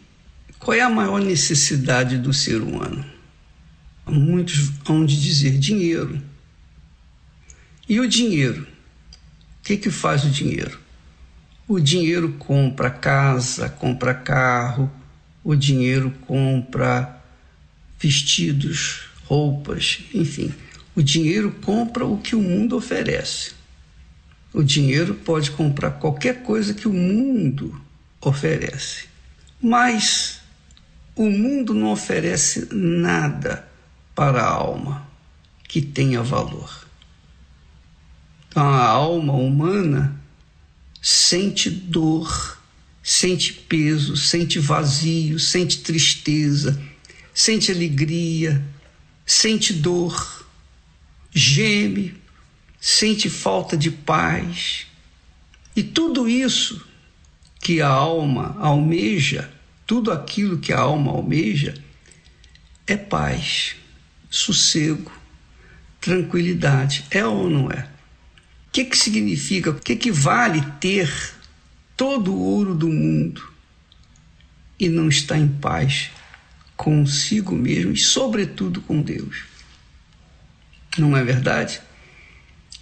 qual 0.58 0.76
é 0.76 0.82
a 0.82 0.90
maior 0.90 1.22
necessidade 1.22 2.18
do 2.18 2.34
ser 2.34 2.62
humano? 2.62 3.19
Muitos 4.10 4.72
hão 4.88 5.06
de 5.06 5.22
dizer 5.22 5.58
dinheiro. 5.58 6.22
E 7.88 8.00
o 8.00 8.08
dinheiro? 8.08 8.64
O 8.64 9.64
que, 9.64 9.78
que 9.78 9.92
faz 9.92 10.24
o 10.24 10.30
dinheiro? 10.30 10.80
O 11.68 11.80
dinheiro 11.80 12.34
compra 12.40 12.90
casa, 12.90 13.70
compra 13.70 14.14
carro, 14.14 14.92
o 15.44 15.56
dinheiro 15.56 16.12
compra 16.26 17.22
vestidos, 18.00 19.10
roupas, 19.26 20.00
enfim. 20.14 20.52
O 20.96 21.04
dinheiro 21.04 21.52
compra 21.62 22.06
o 22.06 22.18
que 22.18 22.36
o 22.36 22.42
mundo 22.42 22.76
oferece. 22.76 23.52
O 24.52 24.64
dinheiro 24.64 25.14
pode 25.14 25.52
comprar 25.52 25.92
qualquer 25.92 26.42
coisa 26.42 26.74
que 26.74 26.88
o 26.88 26.94
mundo 26.94 27.80
oferece. 28.20 29.06
Mas 29.62 30.42
o 31.16 31.30
mundo 31.30 31.74
não 31.74 31.92
oferece 31.92 32.68
nada 32.74 33.69
para 34.20 34.42
a 34.42 34.52
alma 34.52 35.08
que 35.66 35.82
tenha 35.82 36.22
valor. 36.22 36.86
Então, 38.50 38.68
a 38.68 38.86
alma 38.86 39.32
humana 39.32 40.22
sente 41.02 41.70
dor, 41.70 42.60
sente 43.02 43.54
peso, 43.54 44.18
sente 44.18 44.60
vazio, 44.60 45.40
sente 45.40 45.78
tristeza, 45.80 46.78
sente 47.34 47.72
alegria, 47.72 48.62
sente 49.26 49.72
dor, 49.72 50.46
geme, 51.32 52.14
sente 52.78 53.30
falta 53.30 53.78
de 53.78 53.90
paz. 53.90 54.86
E 55.74 55.82
tudo 55.82 56.28
isso 56.28 56.86
que 57.62 57.80
a 57.80 57.88
alma 57.88 58.58
almeja, 58.60 59.50
tudo 59.88 60.12
aquilo 60.12 60.60
que 60.60 60.74
a 60.74 60.80
alma 60.80 61.10
almeja, 61.10 61.82
é 62.86 62.98
paz, 62.98 63.79
sossego, 64.30 65.12
tranquilidade. 66.00 67.06
É 67.10 67.26
ou 67.26 67.50
não 67.50 67.72
é? 67.72 67.88
O 68.68 68.72
que, 68.72 68.86
que 68.86 68.98
significa, 68.98 69.72
o 69.72 69.76
que, 69.76 69.96
que 69.96 70.12
vale 70.12 70.62
ter 70.80 71.12
todo 71.98 72.34
o 72.34 72.40
ouro 72.40 72.76
do 72.76 72.88
mundo 72.88 73.52
e 74.80 74.88
não 74.88 75.10
estar 75.10 75.38
em 75.38 75.48
paz 75.48 76.12
consigo 76.78 77.56
mesmo 77.56 77.92
e, 77.92 77.98
sobretudo, 77.98 78.82
com 78.82 79.02
Deus? 79.02 79.44
Não 80.98 81.18
é 81.18 81.24
verdade? 81.24 81.82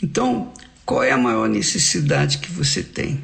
Então, 0.02 0.54
qual 0.86 1.04
é 1.04 1.12
a 1.12 1.18
maior 1.18 1.48
necessidade 1.48 2.38
que 2.40 2.52
você 2.52 2.84
tem? 2.84 3.24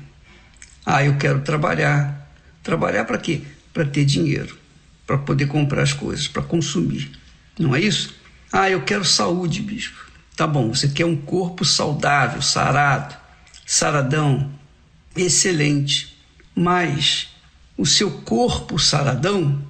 Ah, 0.86 1.04
eu 1.04 1.18
quero 1.18 1.42
trabalhar. 1.42 2.22
Trabalhar 2.62 3.06
para 3.06 3.18
quê? 3.18 3.42
Para 3.74 3.86
ter 3.86 4.06
dinheiro, 4.06 4.58
para 5.06 5.18
poder 5.18 5.48
comprar 5.48 5.84
as 5.84 5.94
coisas, 5.94 6.28
para 6.28 6.42
consumir. 6.42 7.12
Não 7.58 7.76
é 7.76 7.82
isso? 7.82 8.16
Ah, 8.52 8.70
eu 8.70 8.84
quero 8.84 9.06
saúde, 9.06 9.62
bispo. 9.62 10.12
Tá 10.36 10.48
bom, 10.48 10.74
você 10.74 10.88
quer 10.88 11.06
um 11.06 11.16
corpo 11.16 11.64
saudável, 11.64 12.42
sarado, 12.42 13.16
saradão, 13.66 14.52
excelente. 15.16 16.18
Mas 16.56 17.30
o 17.78 17.86
seu 17.86 18.10
corpo 18.22 18.80
saradão 18.80 19.62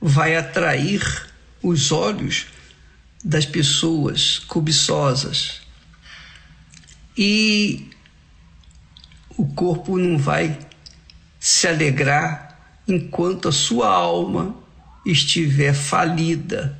vai 0.00 0.36
atrair 0.36 1.02
os 1.62 1.92
olhos 1.92 2.46
das 3.24 3.44
pessoas 3.44 4.38
cobiçosas. 4.38 5.60
E 7.16 7.90
o 9.36 9.46
corpo 9.46 9.96
não 9.98 10.18
vai 10.18 10.58
se 11.40 11.66
alegrar 11.66 12.58
enquanto 12.86 13.48
a 13.48 13.52
sua 13.52 13.88
alma 13.88 14.56
estiver 15.04 15.74
falida. 15.74 16.78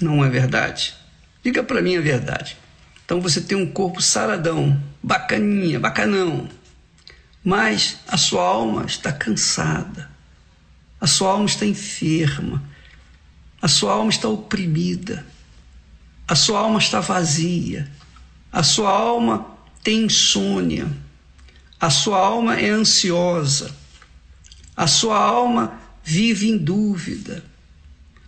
Não 0.00 0.24
é 0.24 0.28
verdade? 0.28 0.94
Diga 1.42 1.62
para 1.62 1.80
mim 1.80 1.96
a 1.96 2.00
verdade. 2.00 2.56
Então 3.04 3.20
você 3.20 3.40
tem 3.40 3.56
um 3.56 3.70
corpo 3.70 4.02
saradão, 4.02 4.82
bacaninha, 5.02 5.78
bacanão, 5.78 6.48
mas 7.42 7.98
a 8.08 8.16
sua 8.16 8.42
alma 8.42 8.84
está 8.84 9.12
cansada, 9.12 10.10
a 11.00 11.06
sua 11.06 11.30
alma 11.30 11.46
está 11.46 11.64
enferma, 11.64 12.62
a 13.62 13.68
sua 13.68 13.92
alma 13.92 14.10
está 14.10 14.28
oprimida, 14.28 15.24
a 16.26 16.34
sua 16.34 16.58
alma 16.58 16.80
está 16.80 16.98
vazia, 16.98 17.88
a 18.50 18.64
sua 18.64 18.90
alma 18.90 19.56
tem 19.84 20.06
insônia, 20.06 20.88
a 21.80 21.88
sua 21.88 22.18
alma 22.18 22.58
é 22.58 22.70
ansiosa, 22.70 23.70
a 24.76 24.88
sua 24.88 25.16
alma 25.16 25.78
vive 26.02 26.50
em 26.50 26.58
dúvida, 26.58 27.44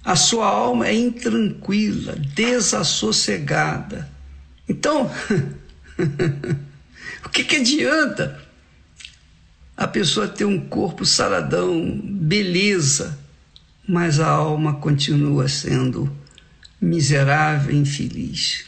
a 0.08 0.16
sua 0.16 0.46
alma 0.46 0.88
é 0.88 0.94
intranquila, 0.94 2.16
desassossegada. 2.34 4.10
Então, 4.66 5.10
o 7.22 7.28
que, 7.28 7.44
que 7.44 7.56
adianta 7.56 8.42
a 9.76 9.86
pessoa 9.86 10.26
ter 10.26 10.46
um 10.46 10.66
corpo 10.66 11.04
saradão, 11.04 12.00
beleza, 12.02 13.18
mas 13.86 14.18
a 14.18 14.28
alma 14.28 14.76
continua 14.76 15.46
sendo 15.46 16.10
miserável 16.80 17.76
infeliz? 17.76 18.64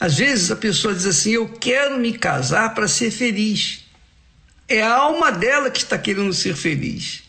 Às 0.00 0.16
vezes 0.18 0.50
a 0.50 0.56
pessoa 0.56 0.92
diz 0.92 1.06
assim: 1.06 1.30
Eu 1.30 1.48
quero 1.48 1.96
me 1.96 2.12
casar 2.12 2.74
para 2.74 2.88
ser 2.88 3.12
feliz. 3.12 3.84
É 4.66 4.82
a 4.82 4.96
alma 4.96 5.30
dela 5.30 5.70
que 5.70 5.78
está 5.78 5.96
querendo 5.96 6.32
ser 6.32 6.56
feliz. 6.56 7.22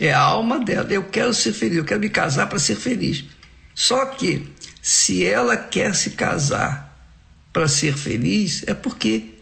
É 0.00 0.12
a 0.12 0.18
alma 0.18 0.58
dela. 0.58 0.90
Eu 0.90 1.04
quero 1.04 1.34
ser 1.34 1.52
feliz, 1.52 1.76
eu 1.76 1.84
quero 1.84 2.00
me 2.00 2.08
casar 2.08 2.48
para 2.48 2.58
ser 2.58 2.76
feliz. 2.76 3.26
Só 3.74 4.06
que, 4.06 4.48
se 4.80 5.24
ela 5.24 5.58
quer 5.58 5.94
se 5.94 6.12
casar 6.12 6.98
para 7.52 7.68
ser 7.68 7.94
feliz, 7.94 8.64
é 8.66 8.72
porque 8.72 9.34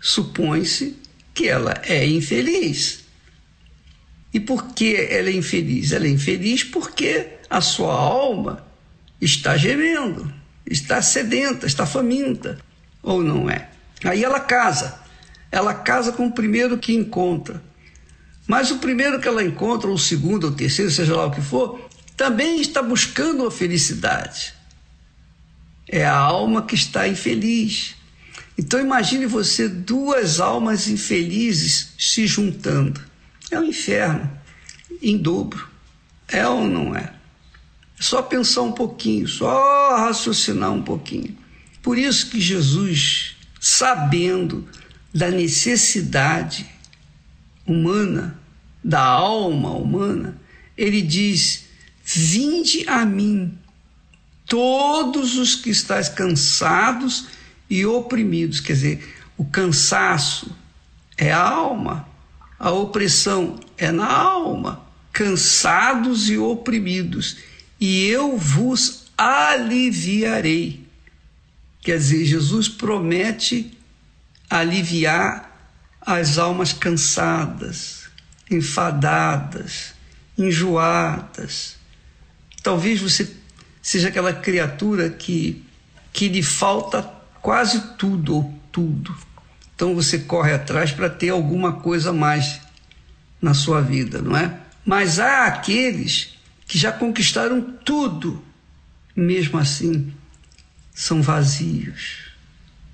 supõe-se 0.00 0.96
que 1.34 1.48
ela 1.48 1.74
é 1.82 2.06
infeliz. 2.06 3.04
E 4.32 4.38
por 4.38 4.74
que 4.74 4.94
ela 4.94 5.28
é 5.28 5.32
infeliz? 5.32 5.90
Ela 5.90 6.06
é 6.06 6.10
infeliz 6.10 6.62
porque 6.62 7.26
a 7.48 7.60
sua 7.60 7.92
alma 7.92 8.64
está 9.20 9.56
gemendo, 9.56 10.32
está 10.64 11.02
sedenta, 11.02 11.66
está 11.66 11.84
faminta, 11.84 12.58
ou 13.02 13.22
não 13.22 13.50
é? 13.50 13.70
Aí 14.04 14.22
ela 14.22 14.38
casa. 14.38 15.00
Ela 15.50 15.74
casa 15.74 16.12
com 16.12 16.28
o 16.28 16.32
primeiro 16.32 16.78
que 16.78 16.94
encontra. 16.94 17.60
Mas 18.50 18.72
o 18.72 18.78
primeiro 18.78 19.20
que 19.20 19.28
ela 19.28 19.44
encontra, 19.44 19.86
ou 19.86 19.94
o 19.94 19.98
segundo, 19.98 20.42
ou 20.42 20.50
o 20.50 20.56
terceiro, 20.56 20.90
seja 20.90 21.14
lá 21.14 21.26
o 21.26 21.30
que 21.30 21.40
for, 21.40 21.88
também 22.16 22.60
está 22.60 22.82
buscando 22.82 23.46
a 23.46 23.50
felicidade. 23.50 24.52
É 25.86 26.04
a 26.04 26.16
alma 26.16 26.62
que 26.62 26.74
está 26.74 27.06
infeliz. 27.06 27.94
Então 28.58 28.80
imagine 28.80 29.24
você 29.24 29.68
duas 29.68 30.40
almas 30.40 30.88
infelizes 30.88 31.92
se 31.96 32.26
juntando. 32.26 33.00
É 33.52 33.60
um 33.60 33.62
inferno 33.66 34.28
em 35.00 35.16
dobro. 35.16 35.68
É 36.26 36.44
ou 36.48 36.66
não 36.66 36.96
é? 36.96 37.14
É 38.00 38.02
só 38.02 38.20
pensar 38.20 38.62
um 38.62 38.72
pouquinho, 38.72 39.28
só 39.28 39.96
raciocinar 39.96 40.72
um 40.72 40.82
pouquinho. 40.82 41.38
Por 41.80 41.96
isso 41.96 42.28
que 42.28 42.40
Jesus, 42.40 43.36
sabendo 43.60 44.68
da 45.14 45.30
necessidade 45.30 46.66
humana, 47.64 48.39
da 48.82 49.02
alma 49.02 49.70
humana, 49.70 50.36
ele 50.76 51.02
diz: 51.02 51.66
Vinde 52.04 52.88
a 52.88 53.04
mim, 53.04 53.56
todos 54.46 55.36
os 55.36 55.54
que 55.54 55.70
estáis 55.70 56.08
cansados 56.08 57.28
e 57.68 57.86
oprimidos. 57.86 58.58
Quer 58.60 58.72
dizer, 58.72 59.14
o 59.36 59.44
cansaço 59.44 60.54
é 61.16 61.32
a 61.32 61.40
alma, 61.40 62.08
a 62.58 62.70
opressão 62.70 63.60
é 63.78 63.92
na 63.92 64.10
alma, 64.10 64.84
cansados 65.12 66.28
e 66.28 66.36
oprimidos, 66.36 67.36
e 67.78 68.06
eu 68.06 68.36
vos 68.36 69.04
aliviarei. 69.16 70.84
Quer 71.80 71.98
dizer, 71.98 72.24
Jesus 72.24 72.68
promete 72.68 73.78
aliviar 74.48 75.50
as 76.00 76.38
almas 76.38 76.72
cansadas, 76.72 77.99
enfadadas, 78.50 79.94
enjoadas. 80.36 81.76
Talvez 82.62 83.00
você 83.00 83.30
seja 83.80 84.08
aquela 84.08 84.32
criatura 84.32 85.08
que, 85.10 85.64
que 86.12 86.28
lhe 86.28 86.42
falta 86.42 87.02
quase 87.40 87.96
tudo 87.96 88.36
ou 88.36 88.60
tudo. 88.72 89.16
Então 89.74 89.94
você 89.94 90.18
corre 90.18 90.52
atrás 90.52 90.92
para 90.92 91.08
ter 91.08 91.30
alguma 91.30 91.74
coisa 91.74 92.12
mais 92.12 92.60
na 93.40 93.54
sua 93.54 93.80
vida, 93.80 94.20
não 94.20 94.36
é? 94.36 94.58
Mas 94.84 95.18
há 95.18 95.46
aqueles 95.46 96.34
que 96.66 96.76
já 96.76 96.92
conquistaram 96.92 97.62
tudo, 97.62 98.44
mesmo 99.16 99.58
assim 99.58 100.12
são 100.94 101.22
vazios, 101.22 102.32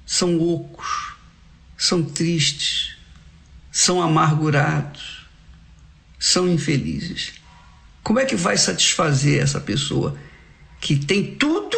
são 0.04 0.38
ocos, 0.40 1.14
são 1.76 2.04
tristes, 2.04 2.96
são 3.72 4.00
amargurados, 4.00 5.15
são 6.18 6.48
infelizes. 6.48 7.34
Como 8.02 8.18
é 8.18 8.24
que 8.24 8.36
vai 8.36 8.56
satisfazer 8.56 9.42
essa 9.42 9.60
pessoa 9.60 10.16
que 10.80 10.96
tem 10.96 11.34
tudo, 11.34 11.76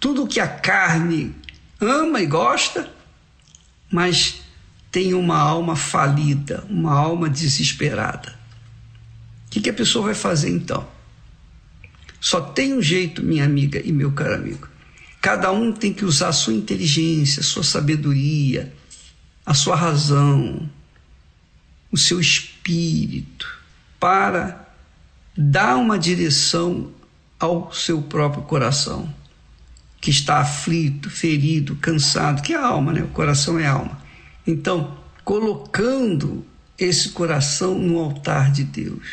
tudo 0.00 0.26
que 0.26 0.40
a 0.40 0.48
carne 0.48 1.34
ama 1.80 2.20
e 2.20 2.26
gosta, 2.26 2.90
mas 3.90 4.42
tem 4.90 5.14
uma 5.14 5.38
alma 5.38 5.76
falida, 5.76 6.64
uma 6.68 6.92
alma 6.92 7.28
desesperada? 7.28 8.36
O 9.46 9.50
que, 9.50 9.60
que 9.60 9.70
a 9.70 9.74
pessoa 9.74 10.06
vai 10.06 10.14
fazer 10.14 10.50
então? 10.50 10.88
Só 12.20 12.40
tem 12.40 12.72
um 12.72 12.82
jeito, 12.82 13.22
minha 13.22 13.44
amiga 13.44 13.80
e 13.84 13.92
meu 13.92 14.12
caro 14.12 14.34
amigo. 14.34 14.68
Cada 15.20 15.52
um 15.52 15.72
tem 15.72 15.92
que 15.92 16.04
usar 16.04 16.28
a 16.28 16.32
sua 16.32 16.52
inteligência, 16.52 17.40
a 17.40 17.44
sua 17.44 17.62
sabedoria, 17.62 18.72
a 19.46 19.54
sua 19.54 19.76
razão, 19.76 20.68
o 21.92 21.96
seu 21.96 22.18
espírito, 22.18 23.46
para 24.00 24.68
dar 25.36 25.76
uma 25.76 25.98
direção 25.98 26.90
ao 27.38 27.72
seu 27.72 28.02
próprio 28.02 28.42
coração, 28.42 29.14
que 30.00 30.10
está 30.10 30.40
aflito, 30.40 31.08
ferido, 31.08 31.76
cansado, 31.76 32.42
que 32.42 32.52
é 32.52 32.56
a 32.56 32.66
alma, 32.66 32.92
né? 32.92 33.02
O 33.02 33.08
coração 33.08 33.58
é 33.58 33.66
alma. 33.66 34.00
Então, 34.44 34.98
colocando 35.24 36.44
esse 36.78 37.10
coração 37.10 37.78
no 37.78 37.98
altar 37.98 38.50
de 38.50 38.64
Deus. 38.64 39.06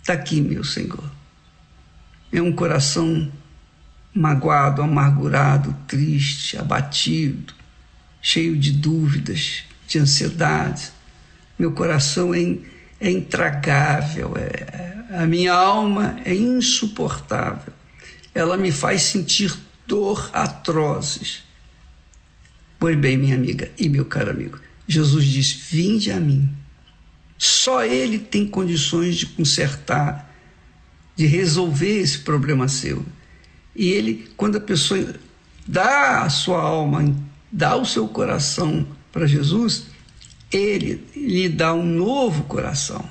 Está 0.00 0.12
aqui, 0.12 0.40
meu 0.40 0.62
Senhor. 0.62 1.10
É 2.32 2.40
um 2.40 2.52
coração 2.52 3.30
magoado, 4.14 4.82
amargurado, 4.82 5.74
triste, 5.86 6.56
abatido, 6.56 7.54
cheio 8.20 8.56
de 8.56 8.72
dúvidas, 8.72 9.64
de 9.86 9.98
ansiedade. 9.98 10.90
Meu 11.58 11.72
coração 11.72 12.32
é, 12.34 12.56
é 13.00 13.10
intragável, 13.10 14.34
é, 14.36 14.98
a 15.10 15.26
minha 15.26 15.52
alma 15.52 16.20
é 16.24 16.34
insuportável. 16.34 17.72
Ela 18.34 18.56
me 18.56 18.70
faz 18.70 19.02
sentir 19.02 19.56
dor 19.86 20.30
atrozes. 20.32 21.42
Pois 22.78 22.96
bem, 22.96 23.16
minha 23.16 23.34
amiga 23.34 23.70
e 23.76 23.88
meu 23.88 24.04
caro 24.04 24.30
amigo, 24.30 24.60
Jesus 24.86 25.24
diz: 25.24 25.52
Vinde 25.52 26.12
a 26.12 26.20
mim. 26.20 26.48
Só 27.36 27.84
Ele 27.84 28.18
tem 28.18 28.46
condições 28.46 29.16
de 29.16 29.26
consertar, 29.26 30.32
de 31.16 31.26
resolver 31.26 32.00
esse 32.00 32.18
problema 32.18 32.68
seu. 32.68 33.04
E 33.74 33.88
Ele, 33.88 34.28
quando 34.36 34.56
a 34.56 34.60
pessoa 34.60 35.14
dá 35.66 36.22
a 36.22 36.30
sua 36.30 36.60
alma, 36.60 37.14
dá 37.50 37.76
o 37.76 37.84
seu 37.84 38.06
coração 38.08 38.86
para 39.12 39.26
Jesus, 39.26 39.86
Ele 40.50 41.04
lhe 41.14 41.48
dá 41.48 41.74
um 41.74 41.84
novo 41.84 42.44
coração, 42.44 43.04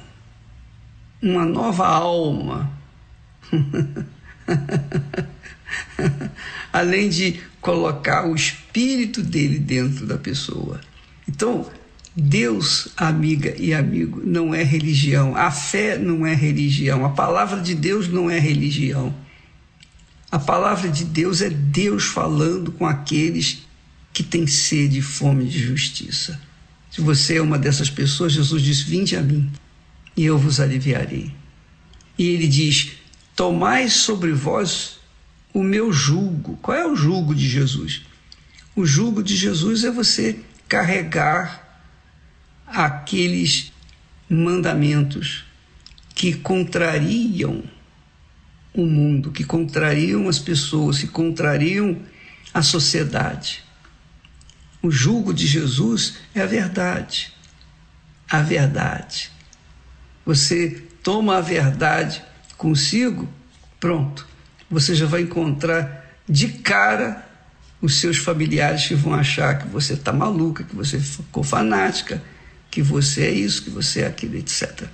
uma 1.22 1.46
nova 1.46 1.88
alma. 1.88 2.72
Além 6.74 7.10
de 7.10 7.40
colocar 7.62 8.28
o 8.28 8.36
espírito 8.36 9.22
dele 9.22 9.60
dentro 9.60 10.06
da 10.06 10.18
pessoa. 10.18 10.82
Então, 11.28 11.70
Deus, 12.16 12.90
amiga 12.98 13.54
e 13.60 13.74
amigo, 13.74 14.22
não 14.26 14.56
é 14.56 14.64
religião. 14.64 15.36
A 15.36 15.52
fé 15.52 15.98
não 15.98 16.26
é 16.26 16.34
religião. 16.34 17.06
A 17.06 17.10
palavra 17.10 17.62
de 17.62 17.76
Deus 17.76 18.08
não 18.08 18.30
é 18.30 18.40
religião. 18.40 19.14
A 20.32 20.40
palavra 20.40 20.90
de 20.90 21.06
Deus 21.06 21.42
é 21.42 21.50
Deus 21.50 22.06
falando 22.06 22.72
com 22.72 22.86
aqueles 22.86 23.68
que 24.12 24.24
têm 24.24 24.48
sede 24.48 25.00
e 25.00 25.02
fome 25.02 25.46
de 25.46 25.60
justiça. 25.60 26.42
Se 26.98 27.02
você 27.02 27.38
é 27.38 27.42
uma 27.44 27.60
dessas 27.60 27.92
pessoas, 27.92 28.34
Jesus 28.34 28.60
diz: 28.60 28.82
Vinde 28.82 29.16
a 29.16 29.22
mim 29.22 29.52
e 30.16 30.26
eu 30.26 30.36
vos 30.36 30.60
aliviarei. 30.60 31.32
E 32.18 32.26
ele 32.26 32.48
diz: 32.48 32.94
Tomai 33.36 33.88
sobre 33.88 34.32
vós 34.32 34.98
o 35.54 35.62
meu 35.62 35.94
jugo. 35.94 36.58
Qual 36.60 36.76
é 36.76 36.88
o 36.88 36.96
jugo 36.96 37.36
de 37.36 37.48
Jesus? 37.48 38.02
O 38.76 38.84
jugo 38.84 39.22
de 39.22 39.36
Jesus 39.36 39.84
é 39.84 39.92
você 39.92 40.40
carregar 40.68 41.86
aqueles 42.66 43.72
mandamentos 44.28 45.46
que 46.16 46.34
contrariam 46.34 47.64
o 48.74 48.88
mundo, 48.88 49.32
que 49.32 49.44
contrariam 49.44 50.28
as 50.28 50.40
pessoas, 50.40 50.98
que 50.98 51.08
contrariam 51.08 52.02
a 52.52 52.64
sociedade. 52.64 53.67
O 54.82 54.92
jugo 54.92 55.34
de 55.34 55.48
Jesus 55.48 56.16
é 56.34 56.42
a 56.42 56.46
verdade. 56.46 57.34
A 58.30 58.42
verdade. 58.42 59.32
Você 60.26 60.84
toma 61.02 61.38
a 61.38 61.42
verdade 61.42 62.22
consigo, 62.58 63.30
pronto. 63.80 64.28
Você 64.70 64.94
já 64.94 65.06
vai 65.06 65.22
encontrar 65.22 66.06
de 66.28 66.50
cara 66.50 67.26
os 67.82 68.00
seus 68.00 68.18
familiares 68.18 68.88
que 68.88 68.96
vão 68.96 69.14
achar 69.14 69.60
que 69.60 69.68
você 69.68 69.94
está 69.94 70.12
maluca, 70.12 70.64
que 70.64 70.76
você 70.76 71.00
ficou 71.00 71.44
fanática, 71.44 72.22
que 72.70 72.82
você 72.82 73.26
é 73.26 73.32
isso, 73.32 73.64
que 73.64 73.70
você 73.70 74.02
é 74.02 74.08
aquilo, 74.08 74.36
etc. 74.36 74.88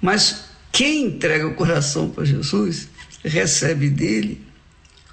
Mas 0.00 0.44
quem 0.70 1.06
entrega 1.06 1.46
o 1.46 1.54
coração 1.54 2.10
para 2.10 2.24
Jesus 2.24 2.88
recebe 3.24 3.90
dele 3.90 4.46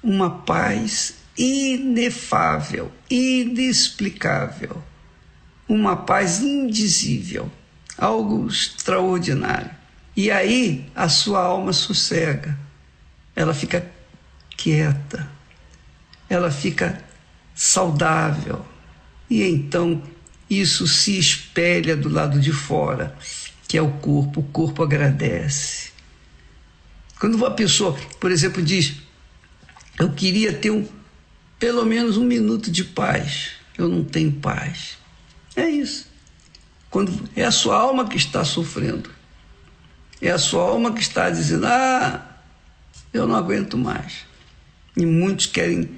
uma 0.02 0.30
paz 0.30 1.14
inefável, 1.36 2.90
inexplicável, 3.10 4.82
uma 5.68 5.96
paz 5.96 6.40
indizível, 6.40 7.50
algo 7.98 8.46
extraordinário. 8.46 9.70
E 10.16 10.30
aí 10.30 10.90
a 10.94 11.08
sua 11.08 11.42
alma 11.42 11.72
sossega, 11.72 12.58
ela 13.34 13.52
fica 13.52 13.86
quieta, 14.56 15.28
ela 16.28 16.50
fica 16.50 17.02
saudável. 17.54 18.64
E 19.28 19.42
então 19.42 20.02
isso 20.48 20.86
se 20.86 21.18
espelha 21.18 21.96
do 21.96 22.08
lado 22.08 22.40
de 22.40 22.52
fora, 22.52 23.16
que 23.68 23.76
é 23.76 23.82
o 23.82 23.90
corpo. 23.92 24.40
O 24.40 24.44
corpo 24.44 24.82
agradece. 24.82 25.90
Quando 27.18 27.34
uma 27.34 27.50
pessoa, 27.50 27.98
por 28.20 28.30
exemplo, 28.30 28.62
diz: 28.62 28.94
Eu 29.98 30.12
queria 30.12 30.52
ter 30.52 30.70
um, 30.70 30.86
pelo 31.58 31.84
menos 31.84 32.16
um 32.16 32.24
minuto 32.24 32.70
de 32.70 32.84
paz, 32.84 33.52
eu 33.76 33.88
não 33.88 34.04
tenho 34.04 34.32
paz. 34.32 34.98
É 35.54 35.68
isso. 35.68 36.06
Quando 36.90 37.28
é 37.34 37.44
a 37.44 37.50
sua 37.50 37.76
alma 37.76 38.08
que 38.08 38.16
está 38.16 38.44
sofrendo, 38.44 39.10
é 40.20 40.30
a 40.30 40.38
sua 40.38 40.62
alma 40.62 40.92
que 40.92 41.00
está 41.00 41.30
dizendo: 41.30 41.66
Ah, 41.66 42.38
eu 43.12 43.26
não 43.26 43.34
aguento 43.34 43.76
mais. 43.76 44.24
E 44.96 45.04
muitos 45.04 45.46
querem 45.46 45.90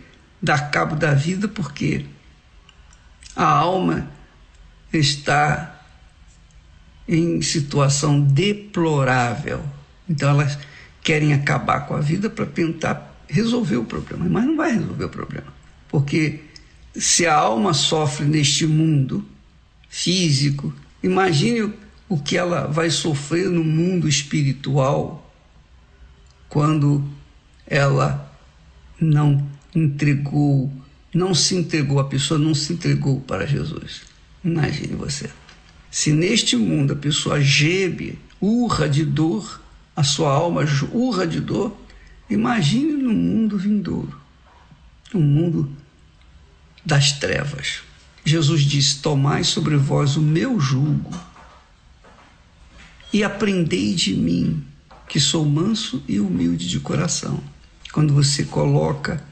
dar 0.42 0.70
cabo 0.70 0.96
da 0.96 1.14
vida 1.14 1.46
porque 1.48 2.04
a 3.34 3.44
alma 3.44 4.10
está 4.92 5.82
em 7.06 7.40
situação 7.42 8.20
deplorável. 8.20 9.64
Então 10.08 10.30
elas 10.30 10.58
querem 11.02 11.32
acabar 11.32 11.86
com 11.86 11.94
a 11.94 12.00
vida 12.00 12.28
para 12.28 12.46
tentar 12.46 13.17
resolver 13.28 13.76
o 13.76 13.84
problema, 13.84 14.26
mas 14.28 14.44
não 14.44 14.56
vai 14.56 14.72
resolver 14.72 15.04
o 15.04 15.08
problema. 15.08 15.46
Porque 15.88 16.40
se 16.94 17.26
a 17.26 17.34
alma 17.34 17.74
sofre 17.74 18.26
neste 18.26 18.66
mundo 18.66 19.24
físico, 19.88 20.74
imagine 21.02 21.72
o 22.08 22.18
que 22.18 22.36
ela 22.36 22.66
vai 22.66 22.90
sofrer 22.90 23.48
no 23.48 23.62
mundo 23.62 24.08
espiritual 24.08 25.30
quando 26.48 27.04
ela 27.66 28.32
não 28.98 29.46
entregou, 29.74 30.72
não 31.14 31.34
se 31.34 31.54
entregou, 31.54 32.00
a 32.00 32.04
pessoa 32.04 32.40
não 32.40 32.54
se 32.54 32.72
entregou 32.72 33.20
para 33.20 33.46
Jesus. 33.46 34.02
Imagine 34.42 34.94
você. 34.94 35.28
Se 35.90 36.12
neste 36.12 36.56
mundo 36.56 36.94
a 36.94 36.96
pessoa 36.96 37.40
geme, 37.40 38.18
urra 38.40 38.88
de 38.88 39.04
dor, 39.04 39.60
a 39.94 40.02
sua 40.02 40.30
alma 40.30 40.62
urra 40.92 41.26
de 41.26 41.40
dor, 41.40 41.76
imagine 42.28 42.92
no 42.92 43.12
mundo 43.12 43.56
vindouro, 43.58 44.18
no 45.12 45.20
mundo 45.20 45.70
das 46.84 47.12
trevas. 47.12 47.80
Jesus 48.24 48.62
disse: 48.62 49.00
Tomai 49.00 49.44
sobre 49.44 49.76
vós 49.76 50.16
o 50.16 50.22
meu 50.22 50.60
jugo 50.60 51.12
e 53.12 53.24
aprendei 53.24 53.94
de 53.94 54.14
mim, 54.14 54.64
que 55.08 55.18
sou 55.18 55.44
manso 55.44 56.02
e 56.06 56.20
humilde 56.20 56.68
de 56.68 56.78
coração. 56.80 57.42
Quando 57.92 58.12
você 58.12 58.44
coloca 58.44 59.22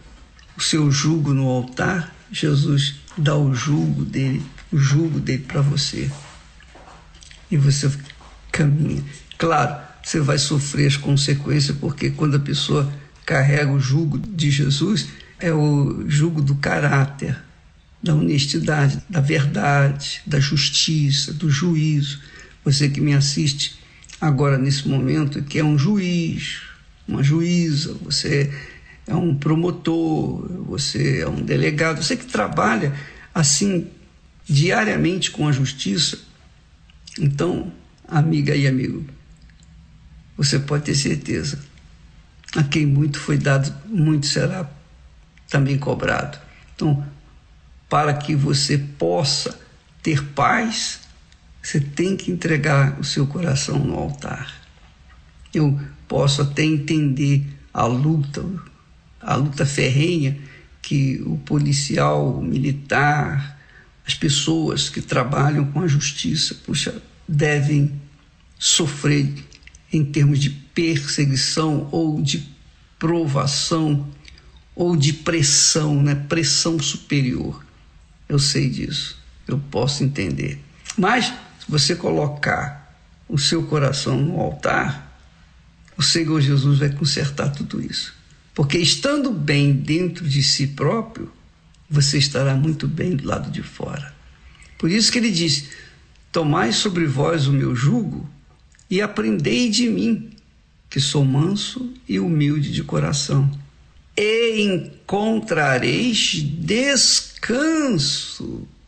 o 0.57 0.61
seu 0.61 0.91
jugo 0.91 1.35
no 1.35 1.47
altar, 1.49 2.15
Jesus 2.33 2.97
dá 3.17 3.37
o 3.37 3.55
jugo 3.55 4.05
dele, 4.05 4.43
o 4.73 4.79
jugo 4.79 5.21
dele 5.21 5.45
para 5.45 5.61
você. 5.61 6.11
E 7.51 7.57
você 7.57 7.91
caminha. 8.51 9.05
Claro, 9.37 9.86
você 10.07 10.21
vai 10.21 10.39
sofrer 10.39 10.87
as 10.87 10.97
consequências, 10.97 11.77
porque 11.77 12.11
quando 12.11 12.37
a 12.37 12.39
pessoa 12.39 12.89
carrega 13.25 13.73
o 13.73 13.81
jugo 13.81 14.17
de 14.17 14.53
Jesus, 14.53 15.09
é 15.41 15.53
o 15.53 16.09
jugo 16.09 16.41
do 16.41 16.55
caráter, 16.55 17.37
da 18.01 18.15
honestidade, 18.15 19.03
da 19.11 19.21
verdade, 19.21 20.23
da 20.25 20.39
justiça, 20.39 21.33
do 21.33 21.51
juízo. 21.51 22.21
Você 22.65 22.89
que 22.89 23.01
me 23.01 23.15
assiste 23.15 23.81
agora 24.21 24.57
nesse 24.57 24.87
momento, 24.87 25.43
que 25.43 25.59
é 25.59 25.65
um 25.65 25.77
juiz, 25.77 26.61
uma 27.09 27.21
juíza, 27.21 27.95
você 27.95 28.55
é 29.09 29.15
um 29.17 29.35
promotor, 29.35 30.47
você 30.67 31.19
é 31.23 31.29
um 31.29 31.43
delegado, 31.43 32.01
você 32.01 32.17
que 32.17 32.27
trabalha 32.27 32.95
assim 33.35 33.89
diariamente 34.49 35.33
com 35.33 35.49
a 35.49 35.53
justiça. 35.53 36.17
Então, 37.19 37.73
amiga 38.07 38.55
e 38.55 38.69
amigo, 38.69 39.16
você 40.37 40.59
pode 40.59 40.85
ter 40.85 40.95
certeza, 40.95 41.59
a 42.55 42.63
quem 42.63 42.87
muito 42.87 43.19
foi 43.19 43.39
dado, 43.39 43.73
muito 43.87 44.27
será 44.27 44.69
também 45.49 45.79
cobrado. 45.79 46.39
Então, 46.75 47.07
para 47.89 48.13
que 48.15 48.35
você 48.35 48.77
possa 48.77 49.59
ter 50.03 50.23
paz, 50.33 51.01
você 51.63 51.81
tem 51.81 52.17
que 52.17 52.31
entregar 52.31 52.99
o 53.01 53.05
seu 53.05 53.27
coração 53.27 53.79
no 53.79 53.95
altar. 53.95 54.55
Eu 55.53 55.81
posso 56.07 56.43
até 56.43 56.63
entender 56.63 57.45
a 57.73 57.87
luta, 57.87 58.45
a 59.21 59.35
luta 59.35 59.65
ferrenha 59.67 60.39
que 60.83 61.21
o 61.27 61.37
policial, 61.39 62.39
o 62.39 62.43
militar, 62.43 63.59
as 64.07 64.15
pessoas 64.15 64.89
que 64.89 65.03
trabalham 65.03 65.65
com 65.73 65.81
a 65.81 65.89
justiça, 65.89 66.55
puxa, 66.65 67.03
devem 67.27 68.01
sofrer 68.59 69.35
em 69.93 70.05
termos 70.05 70.39
de 70.39 70.51
perseguição 70.51 71.89
ou 71.93 72.21
de 72.21 72.49
provação 72.99 74.07
ou 74.75 74.97
de 74.97 75.13
pressão, 75.13 76.03
né? 76.03 76.15
pressão 76.15 76.79
superior. 76.79 77.65
Eu 78.29 78.39
sei 78.39 78.69
disso, 78.69 79.19
eu 79.47 79.59
posso 79.71 80.05
entender. 80.05 80.61
Mas, 80.97 81.27
se 81.27 81.67
você 81.69 81.95
colocar 81.95 82.95
o 83.29 83.39
seu 83.39 83.63
coração 83.65 84.21
no 84.21 84.41
altar, 84.41 85.19
o 85.97 86.03
Senhor 86.03 86.41
Jesus 86.41 86.79
vai 86.79 86.91
consertar 86.91 87.51
tudo 87.51 87.81
isso. 87.81 88.15
Porque 88.55 88.79
estando 88.79 89.31
bem 89.31 89.73
dentro 89.73 90.29
de 90.29 90.43
si 90.43 90.69
próprio, 90.69 91.33
você 91.89 92.19
estará 92.19 92.55
muito 92.55 92.87
bem 92.87 93.15
do 93.15 93.27
lado 93.27 93.51
de 93.51 93.63
fora. 93.63 94.15
Por 94.79 94.91
isso 94.91 95.11
que 95.11 95.19
ele 95.19 95.31
diz: 95.31 95.69
Tomai 96.33 96.73
sobre 96.73 97.07
vós 97.07 97.47
o 97.47 97.53
meu 97.53 97.75
jugo 97.75 98.29
e 98.91 99.01
aprendei 99.03 99.69
de 99.69 99.89
mim, 99.89 100.31
que 100.89 101.01
sou 101.01 101.25
manso 101.25 101.93
e 102.09 102.21
humilde 102.21 102.73
de 102.73 102.83
coração, 102.83 103.51
e 104.17 104.63
encontrareis 104.63 106.43
descanso 106.43 107.87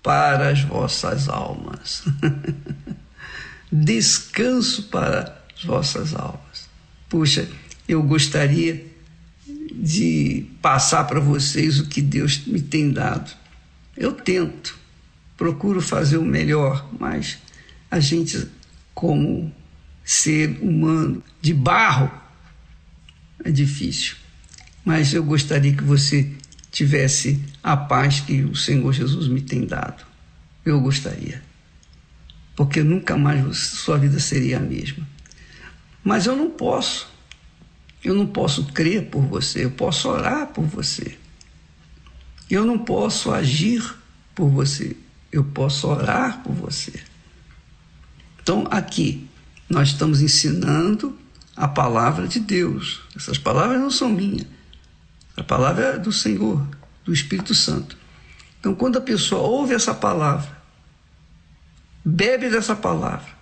para 0.02 0.50
as 0.50 0.62
vossas 0.62 1.28
almas. 1.28 2.04
descanso 3.70 4.84
para 4.84 5.42
as 5.54 5.64
vossas 5.64 6.14
almas. 6.14 6.68
Puxa, 7.08 7.48
eu 7.86 8.02
gostaria 8.02 8.86
de 9.74 10.46
passar 10.62 11.04
para 11.04 11.20
vocês 11.20 11.78
o 11.78 11.86
que 11.86 12.00
Deus 12.00 12.46
me 12.46 12.60
tem 12.60 12.90
dado. 12.90 13.30
Eu 13.96 14.12
tento, 14.12 14.78
procuro 15.36 15.80
fazer 15.80 16.16
o 16.16 16.24
melhor, 16.24 16.88
mas 16.98 17.38
a 17.90 18.00
gente, 18.00 18.48
como 18.94 19.52
ser 20.09 20.59
humano 20.62 21.22
de 21.39 21.52
barro, 21.52 22.10
é 23.44 23.51
difícil. 23.51 24.16
Mas 24.82 25.12
eu 25.12 25.22
gostaria 25.22 25.74
que 25.74 25.85
você 25.85 26.32
tivesse 26.72 27.39
a 27.62 27.76
paz 27.76 28.20
que 28.20 28.43
o 28.43 28.56
Senhor 28.56 28.90
Jesus 28.90 29.28
me 29.28 29.43
tem 29.43 29.66
dado. 29.66 30.02
Eu 30.64 30.80
gostaria. 30.80 31.43
Porque 32.56 32.82
nunca 32.82 33.18
mais 33.18 33.55
sua 33.59 33.98
vida 33.98 34.18
seria 34.18 34.56
a 34.56 34.60
mesma. 34.60 35.06
Mas 36.02 36.24
eu 36.24 36.35
não 36.35 36.48
posso. 36.48 37.06
Eu 38.02 38.14
não 38.14 38.26
posso 38.26 38.64
crer 38.72 39.10
por 39.10 39.20
você, 39.20 39.66
eu 39.66 39.72
posso 39.72 40.09
orar 40.09 40.47
por 40.47 40.64
você. 40.64 41.18
Eu 42.48 42.64
não 42.64 42.78
posso 42.78 43.30
agir 43.30 43.94
por 44.35 44.48
você, 44.48 44.97
eu 45.30 45.44
posso 45.44 45.86
orar 45.86 46.43
por 46.43 46.55
você. 46.55 46.94
Então, 48.40 48.66
aqui, 48.70 49.27
nós 49.68 49.88
estamos 49.88 50.22
ensinando 50.22 51.16
a 51.56 51.68
palavra 51.68 52.26
de 52.26 52.40
Deus. 52.40 53.02
Essas 53.14 53.36
palavras 53.36 53.80
não 53.80 53.90
são 53.90 54.08
minhas. 54.08 54.46
A 55.36 55.42
palavra 55.42 55.84
é 55.84 55.98
do 55.98 56.12
Senhor, 56.12 56.66
do 57.04 57.12
Espírito 57.12 57.54
Santo. 57.54 57.96
Então, 58.58 58.74
quando 58.74 58.98
a 58.98 59.00
pessoa 59.00 59.42
ouve 59.42 59.74
essa 59.74 59.94
palavra, 59.94 60.58
bebe 62.04 62.48
dessa 62.48 62.74
palavra 62.74 63.36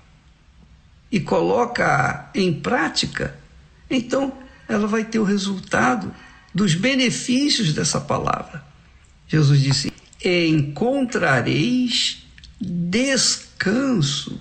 e 1.10 1.20
coloca 1.20 2.28
em 2.34 2.52
prática, 2.52 3.38
então 3.88 4.32
ela 4.68 4.86
vai 4.86 5.04
ter 5.04 5.18
o 5.18 5.24
resultado 5.24 6.12
dos 6.54 6.74
benefícios 6.74 7.72
dessa 7.72 8.00
palavra. 8.00 8.64
Jesus 9.28 9.60
disse: 9.60 9.92
Encontrareis 10.24 12.24
descanso 12.60 14.40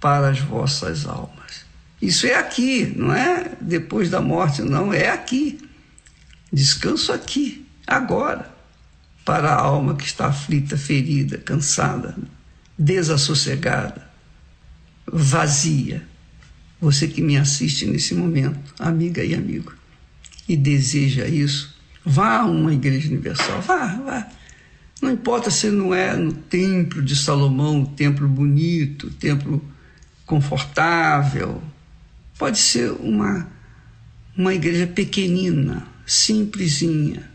para 0.00 0.28
as 0.28 0.40
vossas 0.40 1.06
almas. 1.06 1.66
Isso 2.00 2.26
é 2.26 2.34
aqui, 2.34 2.92
não 2.96 3.12
é 3.12 3.56
depois 3.60 4.08
da 4.08 4.20
morte, 4.20 4.62
não, 4.62 4.92
é 4.92 5.08
aqui. 5.08 5.58
Descanso 6.52 7.12
aqui, 7.12 7.66
agora, 7.86 8.48
para 9.24 9.50
a 9.50 9.60
alma 9.60 9.96
que 9.96 10.04
está 10.04 10.28
aflita, 10.28 10.76
ferida, 10.76 11.38
cansada, 11.38 12.16
desassossegada, 12.78 14.08
vazia. 15.06 16.06
Você 16.80 17.08
que 17.08 17.20
me 17.20 17.36
assiste 17.36 17.84
nesse 17.84 18.14
momento, 18.14 18.72
amiga 18.78 19.24
e 19.24 19.34
amigo, 19.34 19.74
e 20.48 20.56
deseja 20.56 21.26
isso, 21.26 21.76
vá 22.04 22.38
a 22.38 22.46
uma 22.46 22.72
igreja 22.72 23.08
universal, 23.08 23.60
vá, 23.60 23.86
vá. 23.96 24.28
Não 25.02 25.10
importa 25.10 25.50
se 25.50 25.68
não 25.70 25.92
é 25.92 26.16
no 26.16 26.32
templo 26.32 27.02
de 27.02 27.14
Salomão, 27.16 27.84
templo 27.84 28.28
bonito, 28.28 29.10
templo 29.10 29.62
confortável. 30.28 31.60
Pode 32.38 32.58
ser 32.58 32.92
uma, 32.92 33.48
uma 34.36 34.54
igreja 34.54 34.86
pequenina, 34.86 35.84
simplesinha. 36.06 37.28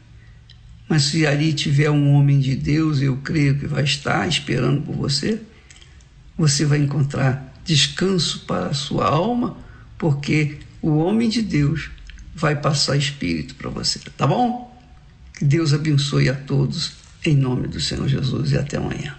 Mas 0.88 1.06
se 1.06 1.26
ali 1.26 1.52
tiver 1.52 1.90
um 1.90 2.14
homem 2.14 2.40
de 2.40 2.56
Deus, 2.56 3.02
eu 3.02 3.18
creio 3.18 3.58
que 3.58 3.66
vai 3.66 3.84
estar 3.84 4.26
esperando 4.28 4.84
por 4.84 4.96
você, 4.96 5.42
você 6.38 6.66
vai 6.66 6.78
encontrar 6.78 7.54
descanso 7.66 8.46
para 8.46 8.68
a 8.68 8.74
sua 8.74 9.08
alma, 9.08 9.58
porque 9.98 10.60
o 10.82 10.98
homem 10.98 11.28
de 11.30 11.42
Deus 11.42 11.90
vai 12.36 12.56
passar 12.56 12.96
espírito 12.96 13.56
para 13.56 13.70
você, 13.70 14.00
tá 14.18 14.28
bom? 14.28 14.72
Que 15.38 15.46
Deus 15.46 15.74
abençoe 15.74 16.30
a 16.30 16.36
todos, 16.36 16.94
em 17.26 17.36
nome 17.36 17.68
do 17.68 17.80
Senhor 17.80 18.08
Jesus, 18.08 18.52
e 18.52 18.58
até 18.58 18.78
amanhã. 18.78 19.16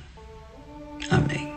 Amém. 1.10 1.53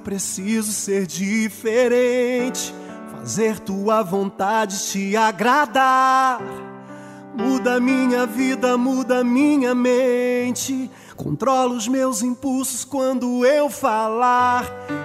Preciso 0.00 0.72
ser 0.72 1.06
diferente, 1.06 2.74
fazer 3.12 3.60
tua 3.60 4.02
vontade 4.02 4.78
te 4.90 5.16
agradar. 5.16 6.40
Muda 7.36 7.78
minha 7.78 8.26
vida, 8.26 8.76
muda 8.76 9.22
minha 9.22 9.74
mente. 9.74 10.90
Controla 11.16 11.74
os 11.74 11.86
meus 11.86 12.22
impulsos 12.22 12.84
quando 12.84 13.46
eu 13.46 13.70
falar. 13.70 14.64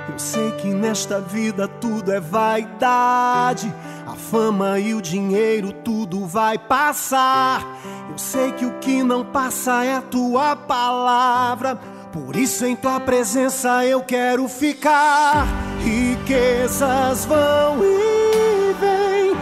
Eu 0.10 0.18
sei 0.18 0.52
que 0.54 0.68
nesta 0.70 1.22
vida 1.22 1.68
tudo 1.68 2.12
é 2.12 2.20
vaidade. 2.20 3.72
A 4.08 4.16
fama 4.16 4.80
e 4.80 4.94
o 4.94 5.02
dinheiro 5.02 5.72
tudo 5.72 6.26
vai 6.26 6.58
passar. 6.58 7.64
Eu 8.10 8.18
sei 8.18 8.52
que 8.54 8.66
o 8.66 8.80
que 8.80 9.04
não 9.04 9.24
passa 9.26 9.84
é 9.84 9.98
a 9.98 10.02
tua 10.02 10.56
palavra. 10.56 11.80
Por 12.16 12.36
isso 12.38 12.66
em 12.66 12.78
tua 12.78 12.98
presença 12.98 13.86
eu 13.86 14.02
quero 14.02 14.48
ficar. 14.48 15.46
Riquezas 15.84 17.26
vão 17.26 17.84
e 17.84 18.74
vêm, 18.80 19.36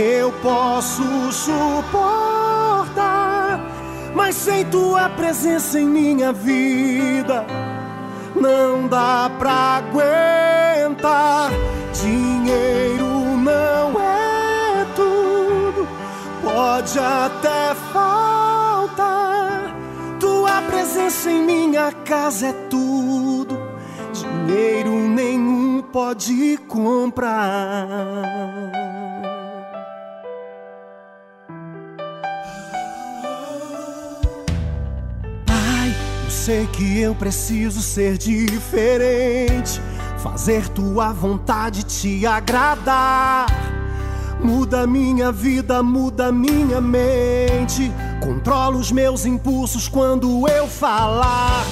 eu 0.00 0.30
posso 0.40 1.02
suportar. 1.32 2.40
Mas 4.14 4.36
sem 4.36 4.64
tua 4.66 5.08
presença 5.08 5.80
em 5.80 5.88
minha 5.88 6.32
vida 6.32 7.44
não 8.36 8.86
dá 8.86 9.28
pra 9.36 9.82
aguentar. 9.82 11.50
Dinheiro 12.00 13.08
não 13.38 14.00
é 14.00 14.86
tudo, 14.94 15.88
pode 16.44 16.96
até. 16.96 17.79
Tua 20.60 20.68
presença 20.68 21.30
em 21.30 21.42
minha 21.42 21.90
casa 21.90 22.48
é 22.48 22.52
tudo, 22.68 23.58
dinheiro 24.12 24.90
nenhum 24.90 25.80
pode 25.80 26.58
comprar. 26.68 27.86
Pai, 35.46 35.94
eu 36.24 36.30
sei 36.30 36.66
que 36.66 37.00
eu 37.00 37.14
preciso 37.14 37.80
ser 37.80 38.18
diferente, 38.18 39.80
fazer 40.18 40.68
tua 40.68 41.10
vontade 41.10 41.84
te 41.84 42.26
agradar. 42.26 43.46
Muda 44.42 44.86
minha 44.86 45.32
vida, 45.32 45.82
muda 45.82 46.30
minha 46.30 46.82
mente. 46.82 47.90
Controla 48.20 48.76
os 48.76 48.92
meus 48.92 49.24
impulsos 49.24 49.88
quando 49.88 50.46
eu 50.46 50.68
falar. 50.68 51.64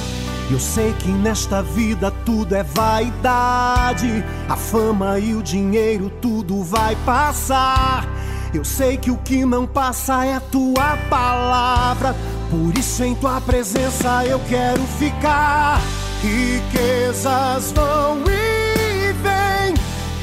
Eu 0.51 0.59
sei 0.59 0.95
que 0.95 1.09
nesta 1.09 1.62
vida 1.62 2.11
tudo 2.25 2.55
é 2.55 2.62
vaidade. 2.62 4.25
A 4.49 4.57
fama 4.57 5.19
e 5.19 5.35
o 5.35 5.43
dinheiro 5.43 6.11
tudo 6.23 6.62
vai 6.65 6.97
passar. 7.05 8.09
Eu 8.55 8.65
sei 8.65 8.97
que 8.97 9.11
o 9.11 9.16
que 9.19 9.45
não 9.45 9.66
passa 9.66 10.25
é 10.25 10.41
tua 10.41 10.97
palavra. 11.11 12.16
Por 12.51 12.79
isso 12.79 13.05
em 13.05 13.15
tua 13.15 13.43
presença 13.43 14.25
eu 14.25 14.41
quero 14.49 14.83
ficar. 14.99 15.79
Riquezas 16.23 17.73
vão 17.73 18.23
e 18.23 19.12
vêm. 19.12 19.75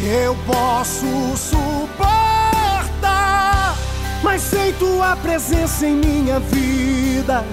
Eu 0.03 0.35
posso 0.47 1.05
suportar. 1.37 2.44
Mas 4.35 4.41
sem 4.41 4.73
tua 4.73 5.15
presença 5.15 5.87
em 5.87 5.95
minha 5.95 6.41
vida 6.41 7.45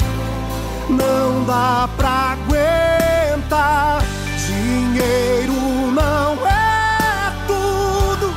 não 0.90 1.44
dá 1.44 1.88
pra 1.96 2.32
aguentar. 2.32 4.02
Dinheiro 4.44 5.52
não 5.92 6.44
é 6.44 7.32
tudo, 7.46 8.34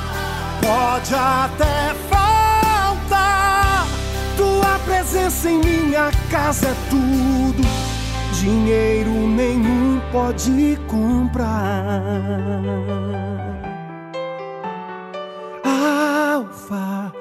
pode 0.62 1.16
até 1.16 1.96
faltar. 2.08 3.88
Tua 4.38 4.78
presença 4.86 5.50
em 5.50 5.58
minha 5.58 6.12
casa 6.30 6.68
é 6.68 6.76
tudo, 6.92 7.68
dinheiro 8.32 9.10
nenhum 9.10 10.00
pode 10.12 10.78
comprar. 10.88 12.00
Alfa, 15.64 17.12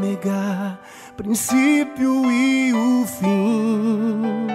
ômega, 0.00 0.78
princípio 1.14 2.30
e 2.30 2.72
o 2.72 3.06
fim. 3.06 4.46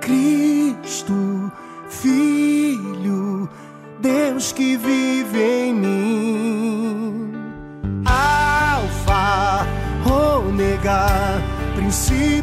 Cristo, 0.00 1.50
Filho, 1.88 3.48
Deus 4.00 4.52
que 4.52 4.76
vive 4.76 5.42
em 5.42 5.74
mim. 5.74 7.32
Alfa, 8.04 9.66
ômega, 10.06 11.42
princípio 11.74 12.39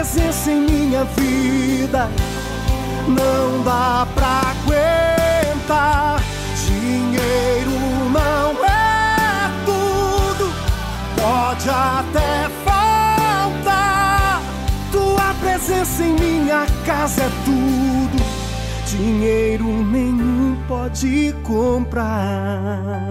presença 0.00 0.50
em 0.50 0.62
minha 0.62 1.04
vida 1.04 2.08
não 3.06 3.62
dá 3.62 4.08
pra 4.14 4.54
aguentar. 4.54 6.22
Dinheiro 6.66 7.78
não 8.10 8.64
é 8.64 9.50
tudo, 9.66 10.50
pode 11.16 11.68
até 11.68 12.48
faltar. 12.64 14.40
Tua 14.90 15.34
presença 15.34 16.02
em 16.02 16.14
minha 16.14 16.64
casa 16.86 17.24
é 17.24 17.30
tudo, 17.44 18.24
dinheiro 18.86 19.66
nenhum 19.66 20.56
pode 20.66 21.34
comprar. 21.42 23.10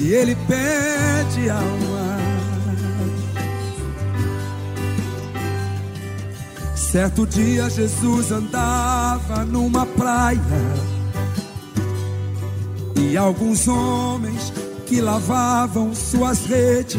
e 0.00 0.12
ele 0.12 0.36
pede 0.46 1.50
alma. 1.50 2.18
Certo 6.74 7.26
dia 7.26 7.68
Jesus 7.68 8.32
andava 8.32 9.44
numa 9.44 9.84
praia 9.84 10.38
e 12.96 13.16
alguns 13.16 13.68
homens 13.68 14.52
que 14.86 15.00
lavavam 15.00 15.94
suas 15.94 16.46
redes, 16.46 16.96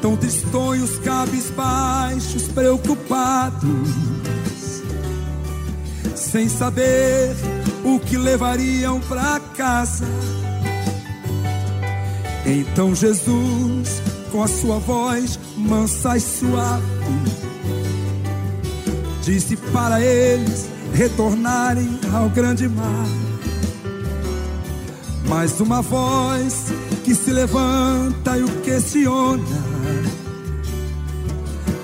tão 0.00 0.16
tristonhos, 0.16 0.98
cabisbaixos, 1.00 2.46
preocupados, 2.48 3.88
sem 6.14 6.48
saber 6.48 7.34
o 7.94 8.00
que 8.00 8.16
levariam 8.16 9.00
para 9.00 9.40
casa. 9.56 10.06
Então 12.44 12.94
Jesus, 12.94 14.02
com 14.30 14.42
a 14.42 14.48
sua 14.48 14.78
voz 14.78 15.38
mansa 15.56 16.16
e 16.16 16.20
suave, 16.20 16.84
disse 19.22 19.56
para 19.72 20.00
eles 20.00 20.68
retornarem 20.94 21.98
ao 22.12 22.28
grande 22.28 22.68
mar. 22.68 23.06
Mais 25.28 25.60
uma 25.60 25.82
voz 25.82 26.72
que 27.04 27.14
se 27.14 27.30
levanta 27.30 28.38
e 28.38 28.42
o 28.42 28.48
questiona. 28.62 29.44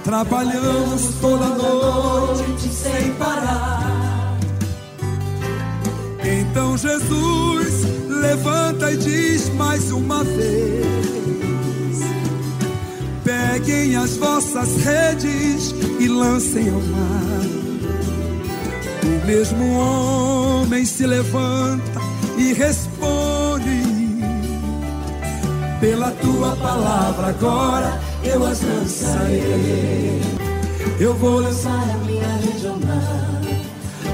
Trabalhamos 0.03 1.03
toda 1.21 1.49
noite 1.49 2.69
sem 2.69 3.13
parar. 3.15 4.04
Então 6.55 6.79
Jesus 6.79 7.83
levanta 8.09 8.93
e 8.93 8.97
diz 8.97 9.53
mais 9.55 9.91
uma 9.91 10.23
vez: 10.23 10.87
Peguem 13.25 13.97
as 13.97 14.17
vossas 14.17 14.77
redes 14.77 15.75
e 15.99 16.07
lancem 16.07 16.69
ao 16.69 16.81
mar. 16.81 17.45
O 19.03 19.27
mesmo 19.27 19.79
homem 19.81 20.85
se 20.85 21.05
levanta 21.05 22.01
e 22.39 22.53
responde: 22.53 23.83
Pela 25.81 26.13
tua 26.13 26.55
palavra 26.55 27.31
agora 27.31 28.01
eu 28.23 28.47
as 28.47 28.63
lançarei. 28.63 30.23
Eu 31.01 31.15
vou 31.15 31.41
lançar 31.41 31.83
a 31.83 31.99
minha 32.07 32.29
rede 32.37 32.69
ao 32.69 32.79
mar 32.79 33.34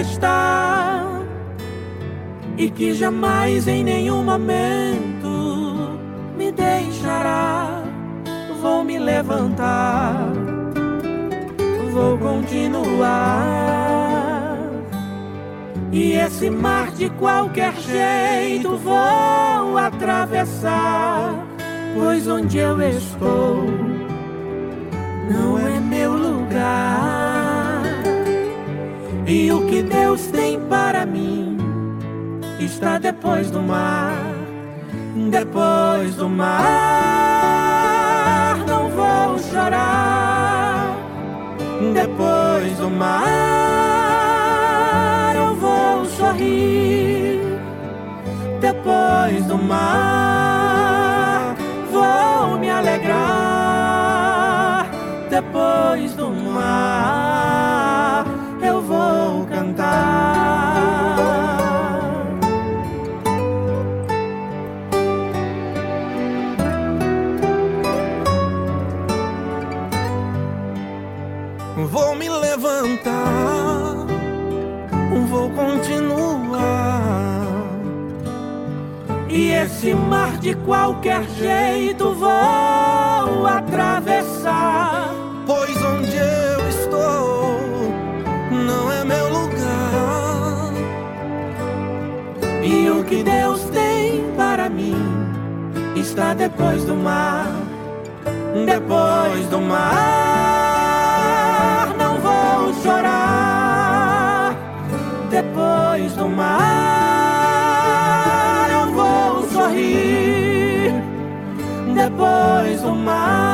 está 0.00 1.06
e 2.56 2.70
que 2.70 2.92
jamais 2.92 3.68
em 3.68 3.84
nenhum 3.84 4.22
momento 4.22 5.98
me 6.36 6.50
deixará. 6.52 7.82
Vou 8.60 8.84
me 8.84 8.98
levantar, 8.98 10.32
vou 11.92 12.18
continuar. 12.18 13.50
E 15.92 16.12
esse 16.12 16.50
mar 16.50 16.90
de 16.92 17.08
qualquer 17.10 17.72
jeito 17.74 18.76
vou 18.76 19.78
atravessar, 19.78 21.34
pois 21.94 22.28
onde 22.28 22.58
eu 22.58 22.80
estou 22.82 23.64
não 25.30 25.58
é 25.58 25.80
meu 25.80 26.12
lugar. 26.12 27.09
E 29.30 29.52
o 29.52 29.64
que 29.68 29.80
Deus 29.80 30.26
tem 30.26 30.58
para 30.62 31.06
mim 31.06 31.56
está 32.58 32.98
depois 32.98 33.48
do 33.48 33.62
mar, 33.62 34.18
depois 35.30 36.16
do 36.16 36.28
mar. 36.28 36.58
Não 38.66 38.88
vou 38.88 39.38
chorar, 39.38 40.96
depois 41.94 42.76
do 42.78 42.90
mar. 42.90 44.16
Eu 45.36 45.54
vou 45.54 46.04
sorrir, 46.06 47.40
depois 48.60 49.46
do 49.46 49.56
mar. 49.56 51.54
Vou 51.92 52.58
me 52.58 52.68
alegrar, 52.68 53.20
depois 55.30 56.14
do 56.14 56.19
esse 79.62 79.94
mar 79.94 80.38
de 80.38 80.54
qualquer 80.54 81.22
jeito 81.30 82.14
vou 82.14 83.46
atravessar. 83.46 85.14
Pois 85.46 85.76
onde 85.84 86.16
eu 86.16 86.68
estou 86.68 87.60
não 88.50 88.90
é 88.90 89.04
meu 89.04 89.28
lugar. 89.28 90.72
E 92.62 92.88
o 92.88 93.04
que 93.04 93.22
Deus 93.22 93.60
tem 93.64 94.32
para 94.34 94.70
mim 94.70 94.96
está 95.94 96.32
depois 96.34 96.84
do 96.84 96.96
mar. 96.96 97.46
Depois 98.64 99.46
do 99.48 99.60
mar, 99.60 99.84
não 101.98 102.18
vou 102.18 102.74
chorar. 102.82 104.56
Depois 105.30 106.12
do 106.14 106.28
mar, 106.28 106.99
Depois 112.20 112.82
do 112.82 112.94
mar, 112.94 113.49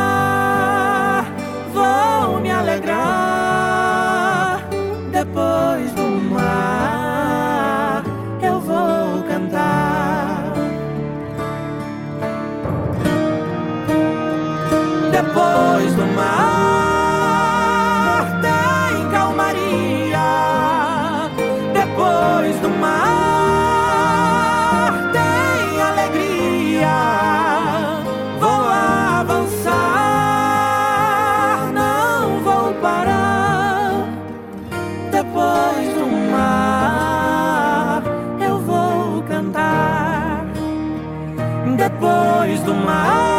Depois 41.96 42.60
do 42.62 42.74
mar 42.74 43.35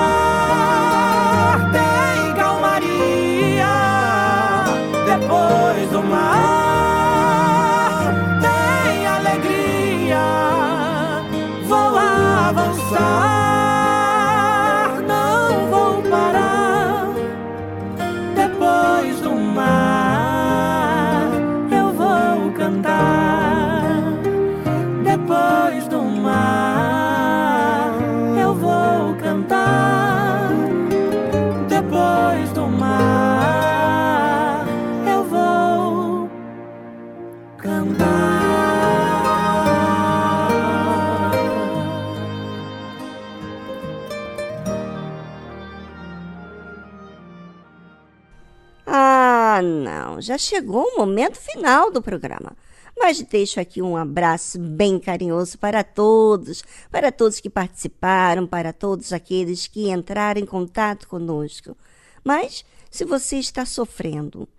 já 50.28 50.38
chegou 50.38 50.84
o 50.84 50.98
momento 50.98 51.38
final 51.38 51.90
do 51.90 52.02
programa. 52.02 52.56
Mas 53.00 53.22
deixo 53.22 53.60
aqui 53.60 53.82
um 53.82 53.96
abraço 53.96 54.60
bem 54.60 55.00
carinhoso 55.00 55.58
para 55.58 55.84
todos, 55.84 56.64
para 56.92 57.12
todos 57.12 57.40
que 57.40 57.50
participaram, 57.50 58.46
para 58.46 58.74
todos 58.74 59.14
aqueles 59.14 59.68
que 59.68 59.90
entraram 59.90 60.42
em 60.42 60.46
contato 60.46 61.08
conosco. 61.08 61.78
Mas 62.24 62.66
se 62.90 63.06
você 63.06 63.38
está 63.38 63.66
sofrendo, 63.66 64.50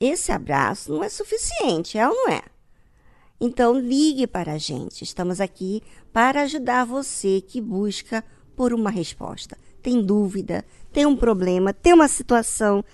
esse 0.00 0.32
abraço 0.32 0.92
não 0.92 1.04
é 1.04 1.08
suficiente, 1.08 1.98
é 1.98 2.08
ou 2.08 2.14
não 2.14 2.30
é? 2.30 2.42
Então 3.40 3.78
ligue 3.78 4.26
para 4.26 4.54
a 4.54 4.58
gente. 4.58 5.04
Estamos 5.04 5.40
aqui 5.40 5.82
para 6.12 6.42
ajudar 6.42 6.84
você 6.84 7.40
que 7.40 7.60
busca 7.60 8.24
por 8.56 8.72
uma 8.72 8.90
resposta. 8.90 9.56
Tem 9.80 10.02
dúvida, 10.02 10.64
tem 10.92 11.06
um 11.06 11.16
problema, 11.16 11.72
tem 11.72 11.92
uma 11.92 12.08
situação 12.08 12.84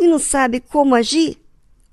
e 0.00 0.08
não 0.08 0.18
sabe 0.18 0.60
como 0.60 0.94
agir? 0.94 1.38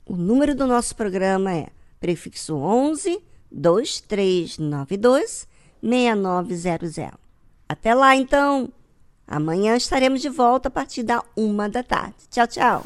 O 0.06 0.16
número 0.16 0.56
do 0.56 0.66
nosso 0.66 0.96
programa 0.96 1.54
é 1.54 1.68
prefixo 2.00 2.56
11 2.56 3.22
2392 3.52 5.48
6900. 5.84 6.96
Até 7.68 7.94
lá 7.94 8.16
então. 8.16 8.70
Amanhã 9.28 9.76
estaremos 9.76 10.22
de 10.22 10.30
volta 10.30 10.70
a 10.70 10.72
partir 10.72 11.04
da 11.04 11.22
uma 11.36 11.68
da 11.68 11.84
tarde. 11.84 12.16
Tchau, 12.32 12.48
tchau. 12.48 12.86